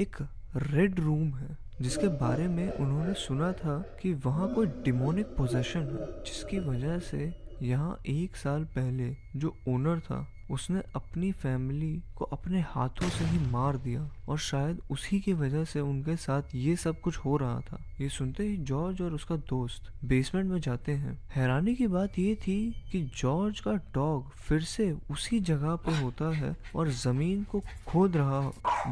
एक 0.01 0.17
रेड 0.57 1.01
रूम 1.01 1.35
है, 1.35 1.57
जिसके 1.81 2.09
बारे 2.19 2.49
में 2.49 2.69
उन्होंने 2.71 3.15
सुना 3.19 3.53
था 3.53 3.79
कि 4.03 4.13
वहाँ 4.15 4.53
कोई 4.55 4.67
डिमोनिक 4.85 5.37
पोजेशन 5.37 5.81
है, 5.81 6.07
जिसकी 6.25 6.59
वजह 6.61 6.99
से 7.01 7.33
यहाँ 7.63 7.99
एक 8.07 8.37
साल 8.37 8.65
पहले 8.75 9.17
जो 9.37 9.57
ओनर 9.69 10.01
था 10.01 10.27
उसने 10.53 10.83
अपनी 10.97 11.31
फैमिली 11.33 11.93
को 12.17 12.25
अपने 12.25 12.61
हाथों 12.61 13.09
से 13.09 13.25
ही 13.25 13.39
मार 13.51 13.77
दिया 13.77 14.09
और 14.29 14.39
शायद 14.39 14.81
उसी 14.91 15.21
की 15.21 15.33
वजह 15.33 15.65
से 15.65 15.81
उनके 15.81 16.17
साथ 16.17 16.55
ये 16.55 16.77
सब 16.77 17.01
कुछ 17.01 17.17
हो 17.17 17.37
रहा 17.37 17.61
था। 17.61 17.79
ये 18.01 18.09
सुनते 18.09 18.43
ही 18.43 18.57
जॉर्ज 18.57 19.01
और 19.03 19.13
उसका 19.13 19.37
दोस्त 19.49 19.93
बेसमेंट 20.05 20.51
में 20.51 20.61
जाते 20.61 20.93
हैं। 20.93 21.19
हैरानी 21.35 21.75
की 21.75 21.87
बात 21.87 22.19
ये 22.19 22.35
थी 22.35 22.59
कि 22.93 23.03
जॉर्ज 23.17 23.61
का 23.61 23.73
डॉग 23.95 24.31
फिर 24.31 24.63
से 24.63 24.91
उसी 25.11 25.41
जगह 25.41 25.77
पे 25.77 25.97
होता 26.01 26.35
है 26.37 26.57
और 26.77 26.89
ज़मीन 27.03 27.45
को 27.45 27.61
खोद 27.87 28.17
रहा 28.17 28.41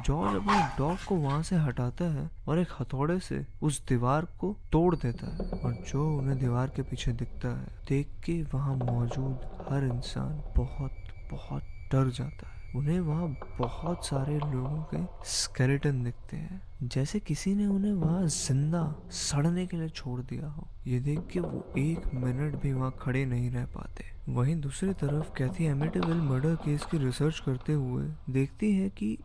जॉर्ज 0.06 0.36
अपने 0.36 0.60
डॉग 0.78 1.04
को 1.08 1.14
वहाँ 1.16 1.42
से 1.42 1.56
हटाता 1.56 2.04
है 2.12 2.28
और 2.48 2.58
एक 2.58 2.68
हथौड़े 2.80 3.18
से 3.20 3.44
उस 3.62 3.84
दीवार 3.88 4.24
को 4.40 4.56
तोड़ 4.72 4.94
देता 4.96 5.26
है 5.26 5.60
और 5.64 5.72
जो 5.88 6.06
उन्हें 6.18 6.38
दीवार 6.38 6.68
के 6.68 6.82
पीछे 6.82 7.12
दिखता 7.12 7.48
है, 7.48 7.66
देख 7.88 8.08
के 8.24 8.42
वहाँ 8.54 8.74
मौजूद 8.76 9.48
हर 9.70 9.84
इंसान 9.84 10.42
बहुत 10.56 10.90
बहुत 11.30 11.62
डर 11.92 12.10
जाता 12.10 12.48
है। 12.48 12.58
उन्हें 12.76 13.00
वहाँ 13.00 13.28
बहुत 13.58 14.06
सारे 14.06 14.38
लोगों 14.38 14.82
के 14.94 14.98
स्केलेटन 15.28 16.02
दिखते 16.04 16.36
हैं। 16.36 16.62
जैसे 16.82 17.20
किसी 17.20 17.54
ने 17.54 17.66
उन्हें 17.66 17.92
वहाँ 17.92 18.26
ज़िंदा 18.26 18.82
सड़ने 19.10 19.66
के 19.66 19.76
लिए 19.76 19.88
छोड़ 19.88 20.20
दिया 20.20 20.48
हो। 20.48 20.68
ये 20.86 21.00
देख 21.00 21.20
के 21.32 21.40
वो 21.40 21.64
एक 21.78 22.14
मिनट 22.14 22.56
भी 22.56 22.72
वहाँ 22.72 22.94
खड़े 23.00 23.24
नहीं 23.24 23.50
रह 23.50 23.64
पाते। 23.66 24.04
वहीं 24.28 24.60
दूसरी 24.60 24.92
तरफ़, 24.92 25.32
कैथी 25.36 25.64
एमिटेबल 25.64 26.20
मर्डर 26.20 26.54
केस 26.54 26.84
की 26.84 26.98
रिसर्च 26.98 27.38
करते 27.38 27.72
हुए 27.72 28.04
देखती 28.30 28.72
है 28.74 28.88
कि 28.88 29.18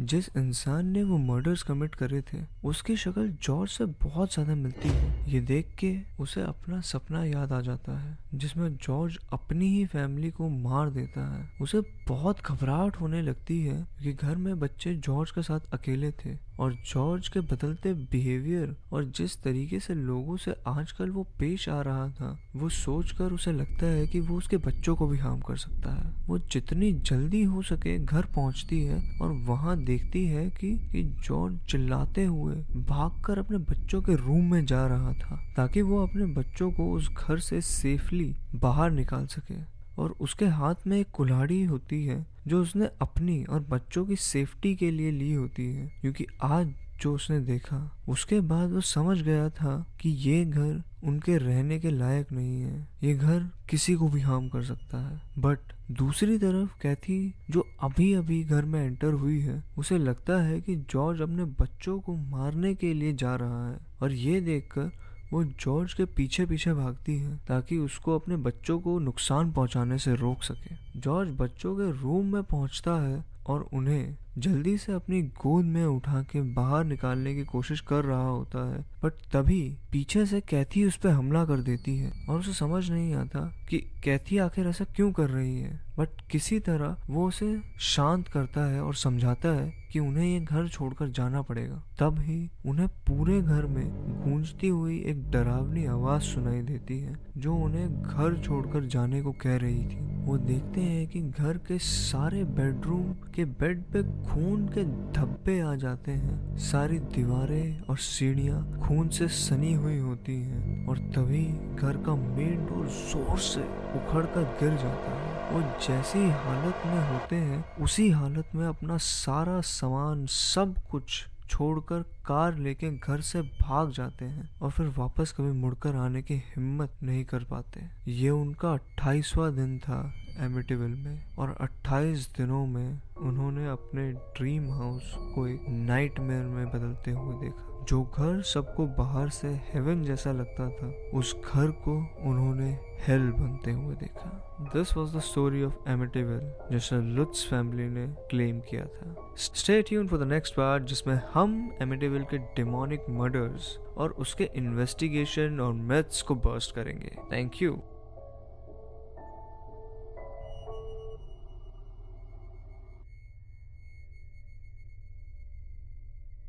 जिस 0.00 0.28
इंसान 0.36 0.86
ने 0.86 1.02
वो 1.02 1.16
मर्डर्स 1.18 1.62
कमिट 1.62 1.94
करे 1.94 2.20
थे, 2.22 2.38
उसकी 2.64 2.96
शक्ल 2.96 3.28
जॉर्ज 3.42 3.70
से 3.70 3.84
बहुत 3.84 4.32
ज़्यादा 4.32 4.54
मिलती 4.54 4.88
है। 4.88 5.32
ये 5.32 5.40
देख 5.40 5.74
के 5.78 5.94
उसे 6.20 6.40
अपना 6.40 6.80
सपना 6.80 7.24
याद 7.24 7.52
आ 7.52 7.60
जाता 7.60 7.98
है, 7.98 8.18
जिसमें 8.34 8.76
जॉर्ज 8.76 9.18
अपनी 9.32 9.68
ही 9.68 9.84
फैमिली 9.86 10.30
को 10.30 10.48
मार 10.48 10.90
देता 10.90 11.26
है। 11.34 11.50
उसे 11.60 11.80
बहुत 12.08 12.36
घबराहट 12.46 12.96
होने 12.96 13.22
लगती 13.22 13.60
है 13.62 13.86
कि 14.02 14.12
घर 14.12 14.36
में 14.36 14.58
बच्चे 14.58 14.94
जॉर्ज 14.94 15.30
के 15.30 15.42
साथ 15.42 15.60
अकेले 15.72 16.10
थे 16.10 16.36
और 16.60 16.72
जॉर्ज 16.72 17.28
के 17.28 17.40
बदलते 17.40 17.92
बिहेवियर 17.94 18.76
और 18.92 19.04
जिस 19.04 19.42
तरीके 19.42 19.80
से 19.80 19.94
लोगों 19.94 20.36
से 20.36 20.54
आजकल 20.66 21.10
वो 21.10 21.22
पेश 21.38 21.68
आ 21.68 21.80
रहा 21.82 22.08
था 22.08 22.38
वो 22.56 22.68
सोचकर 22.68 23.32
उसे 23.32 23.52
लगता 23.52 23.86
है 23.86 24.06
कि 24.06 24.20
वो 24.20 24.36
उसके 24.38 24.56
बच्चों 24.56 24.96
को 24.96 25.06
भी 25.06 25.18
हार्म 25.18 25.40
कर 25.40 25.56
सकता 25.56 25.94
है। 25.94 26.12
वो 26.26 26.38
जितनी 26.38 26.92
जल्दी 26.92 27.42
हो 27.42 27.62
सके 27.62 27.98
घर 27.98 28.22
पहुँचती 28.24 28.82
है 28.84 29.18
और 29.22 29.32
वहाँ 29.32 29.78
देखती 29.84 30.26
है 30.26 30.50
कि, 30.50 30.74
कि 30.92 31.02
जॉर्ज 31.02 31.58
चिल्लाते 31.70 32.24
हुए 32.24 32.54
भागकर 32.76 33.38
अपने 33.38 33.58
बच्चों 33.58 34.02
के 34.02 34.14
रूम 34.16 34.50
में 34.50 34.64
जा 34.66 34.86
रहा 34.86 35.12
था 35.12 35.42
ताकि 35.56 35.82
वो 35.82 36.02
अपने 36.06 36.26
बच्चों 36.34 36.70
को 36.72 36.92
उस 36.92 37.10
घर 37.10 37.38
से 37.38 37.60
सेफली 37.60 38.36
बाहर 38.54 38.90
निकाल 38.90 39.26
सके। 39.26 39.77
और 39.98 40.14
उसके 40.20 40.46
हाथ 40.46 40.74
में 40.86 41.00
एक 41.00 41.10
कुल्हाड़ी 41.10 41.64
होती 41.64 42.04
है, 42.06 42.26
जो 42.46 42.62
उसने 42.62 42.88
अपनी 43.02 43.44
और 43.44 43.60
बच्चों 43.60 44.06
की 44.06 44.16
सेफ्टी 44.16 44.74
के 44.74 44.90
लिए 44.90 45.10
ली 45.10 45.32
होती 45.32 45.74
है। 45.74 45.86
क्योंकि 46.00 46.26
आज 46.42 46.74
जो 47.00 47.14
उसने 47.14 47.40
देखा, 47.40 47.96
उसके 48.08 48.40
बाद 48.40 48.70
वो 48.70 48.80
समझ 48.80 49.22
गया 49.22 49.48
था 49.48 49.86
कि 50.00 50.08
ये 50.08 50.44
घर 50.44 50.82
उनके 51.04 51.38
रहने 51.38 51.78
के 51.78 51.90
लायक 51.90 52.32
नहीं 52.32 52.62
है। 52.62 52.88
ये 53.02 53.14
घर 53.14 53.50
किसी 53.70 53.94
को 53.94 54.08
भी 54.08 54.20
हार्म 54.20 54.48
कर 54.48 54.62
सकता 54.62 55.08
है। 55.08 55.20
बट 55.38 55.58
दूसरी 55.90 56.38
तरफ़ 56.38 56.82
कैथी, 56.82 57.34
जो 57.50 57.66
अभी 57.82 58.14
अभी 58.14 58.44
घर 58.44 58.64
में 58.64 58.86
एंटर 58.86 59.12
हुई 59.12 59.40
है, 59.40 59.64
उसे 59.78 59.98
लगता 59.98 60.42
है 60.42 60.60
कि 60.60 60.76
जॉर्ज 60.76 61.20
अपने 61.20 61.44
बच्चों 61.44 62.00
को 62.00 62.16
मारने 62.16 62.74
के 62.74 62.94
लिए 62.94 63.12
जा 63.12 63.36
रहा 63.36 63.70
है। 63.70 63.78
और 64.02 64.12
ये 64.12 64.40
देखकर 64.40 65.07
वो 65.32 65.42
जॉर्ज 65.44 65.94
के 65.94 66.04
पीछे 66.04 66.46
पीछे 66.46 66.72
भागती 66.74 67.16
है 67.18 67.36
ताकि 67.48 67.78
उसको 67.78 68.18
अपने 68.18 68.36
बच्चों 68.36 68.78
को 68.80 68.98
नुकसान 68.98 69.52
पहुँचाने 69.52 69.98
से 69.98 70.14
रोक 70.14 70.42
सके। 70.42 71.00
जॉर्ज 71.00 71.30
बच्चों 71.30 71.74
के 71.76 71.90
रूम 71.92 72.32
में 72.32 72.42
पहुँचता 72.42 72.92
है 73.02 73.24
और 73.46 73.68
उन्हें 73.72 74.16
जल्दी 74.38 74.76
से 74.78 74.92
अपनी 74.92 75.20
गोद 75.22 75.64
में 75.64 75.84
उठा 75.84 76.22
के 76.22 76.40
बाहर 76.54 76.84
निकालने 76.84 77.34
की 77.34 77.44
कोशिश 77.44 77.80
कर 77.80 78.04
रहा 78.04 78.28
होता 78.28 78.68
है, 78.72 78.80
बट 79.04 79.12
तभी 79.32 79.62
पीछे 79.92 80.24
से 80.26 80.40
कैथी 80.40 80.84
उस 80.84 80.96
पर 80.96 81.08
हमला 81.08 81.44
कर 81.44 81.60
देती 81.60 81.96
है 81.96 82.12
और 82.28 82.40
उसे 82.40 82.52
समझ 82.52 82.90
नहीं 82.90 83.14
आता 83.14 83.40
कि 83.68 83.78
कैथी 84.04 84.38
आखिर 84.38 84.66
ऐसा 84.66 84.84
क्यों 84.96 85.12
कर 85.12 85.30
रही 85.30 85.60
है। 85.60 85.87
बट 85.98 86.20
किसी 86.30 86.58
तरह 86.60 86.96
वो 87.10 87.26
उसे 87.28 87.56
शांत 87.80 88.28
करता 88.28 88.66
है 88.70 88.80
और 88.82 88.94
समझाता 88.94 89.48
है 89.48 89.72
कि 89.92 89.98
उन्हें 89.98 90.24
ये 90.24 90.40
घर 90.40 90.68
छोड़कर 90.68 91.08
जाना 91.08 91.40
पड़ेगा। 91.42 91.82
तब 92.00 92.18
ही 92.20 92.38
उन्हें 92.66 92.88
पूरे 93.06 93.40
घर 93.42 93.66
में 93.66 93.86
गूंजती 94.24 94.68
हुई 94.68 94.98
एक 95.06 95.30
डरावनी 95.30 95.84
आवाज़ 95.86 96.22
सुनाई 96.22 96.60
देती 96.62 96.98
है, 97.00 97.14
जो 97.36 97.54
उन्हें 97.54 98.02
घर 98.02 98.40
छोड़कर 98.42 98.84
जाने 98.86 99.22
को 99.22 99.32
कह 99.32 99.56
रही 99.56 99.84
थी। 99.84 100.06
वो 100.24 100.36
देखते 100.38 100.80
हैं 100.80 101.06
कि 101.06 101.20
घर 101.20 101.58
के 101.58 101.78
सारे 101.78 102.42
बेडरूम 102.44 103.12
के 103.34 103.44
बेड 103.60 103.82
पे 103.92 104.02
खून 104.24 104.66
के 104.68 104.84
धब्बे 105.12 105.58
आ 105.60 105.74
जाते 105.76 106.12
हैं। 106.12 106.56
सारी 106.62 106.98
दीवारें 106.98 107.80
और 107.80 107.96
सीढ़ियाँ 107.98 108.62
खून 108.80 109.08
से 109.08 109.28
सनी 109.28 109.72
हुई 109.74 109.98
होती 109.98 110.34
हैं 110.34 110.86
और 110.86 110.98
तभी 111.14 111.44
घर 111.76 112.02
का 112.06 112.14
मेन 112.16 112.66
डोर 112.66 112.86
ज़ोर 112.86 113.38
से 113.38 113.62
उखड़ 113.96 114.24
कर 114.26 114.44
गिर 114.60 114.76
जाता 114.76 115.16
है। 115.16 115.36
वो 115.48 115.60
जैसी 115.88 116.30
हालत 116.30 116.82
में 116.86 117.12
होते 117.12 117.36
हैं, 117.36 117.76
उसी 117.76 118.10
हालत 118.10 118.48
में 118.54 118.66
अपना 118.66 118.96
सारा 118.96 119.60
सामान, 119.60 120.26
सब 120.26 120.74
कुछ 120.90 121.26
छोड़कर 121.50 122.02
कार 122.02 122.54
लेके 122.54 122.90
घर 122.90 123.20
से 123.20 123.42
भाग 123.42 123.90
जाते 123.90 124.24
हैं 124.24 124.50
और 124.62 124.70
फिर 124.70 124.86
वापस 124.98 125.34
कभी 125.38 125.52
मुड़कर 125.52 125.96
आने 125.96 126.22
की 126.22 126.34
हिम्मत 126.34 126.92
नहीं 127.02 127.24
कर 127.24 127.44
पाते। 127.44 127.80
ये 128.12 128.30
उनका 128.30 128.72
अट्ठाईसवा 128.72 129.50
दिन 129.50 129.78
था 129.78 130.14
एमिटिविल 130.38 130.90
में 130.90 131.36
और 131.38 131.56
28 131.60 132.28
दिनों 132.36 132.66
में 132.66 133.00
उन्होंने 133.18 133.68
अपने 133.68 134.12
ड्रीम 134.12 134.70
हाउस 134.70 135.14
को 135.16 135.46
एक 135.46 135.64
नाइटमेयर 135.68 136.44
में 136.44 136.66
बदलते 136.66 137.10
हुए 137.10 137.34
देखा, 137.34 137.84
जो 137.88 138.02
घर 138.02 138.42
सबको 138.42 138.86
बाहर 138.86 139.28
से 139.28 139.48
हेवन 139.48 140.04
जैसा 140.04 140.32
लगता 140.32 140.70
था। 140.70 141.18
उस 141.18 141.36
घर 141.54 141.70
को 141.70 141.96
उन्होंने 142.20 142.78
हेल 143.06 143.30
बनते 143.30 143.70
हुए 143.70 143.94
देखा। 143.94 144.47
This 144.60 144.96
was 144.96 145.16
the 145.16 145.20
story 145.20 145.62
of 145.64 145.74
Amityville 145.88 146.70
जिसे 146.72 146.96
लुत्स 147.16 147.44
फैमिली 147.46 147.88
ने 147.88 148.06
क्लेम 148.30 148.60
किया 148.60 148.84
था। 148.84 149.34
स्टेट 149.36 149.92
यून 149.92 150.08
फॉर 150.08 150.18
द 150.18 150.22
नेक्स्ट 150.22 150.54
पार्ट 150.54 150.84
जिसमें 150.84 151.14
हम 151.34 151.76
एमिटेविल 151.82 152.22
के 152.22 152.38
डिमोनिक 152.38 153.04
मर्डर्स 153.10 153.76
और 153.96 154.10
उसके 154.10 154.48
इन्वेस्टिगेशन 154.54 155.60
और 155.60 155.72
मेथ्स 155.72 156.22
को 156.22 156.34
बर्स्ट 156.34 156.74
करेंगे। 156.74 157.12
Thank 157.32 157.62
you 157.62 157.78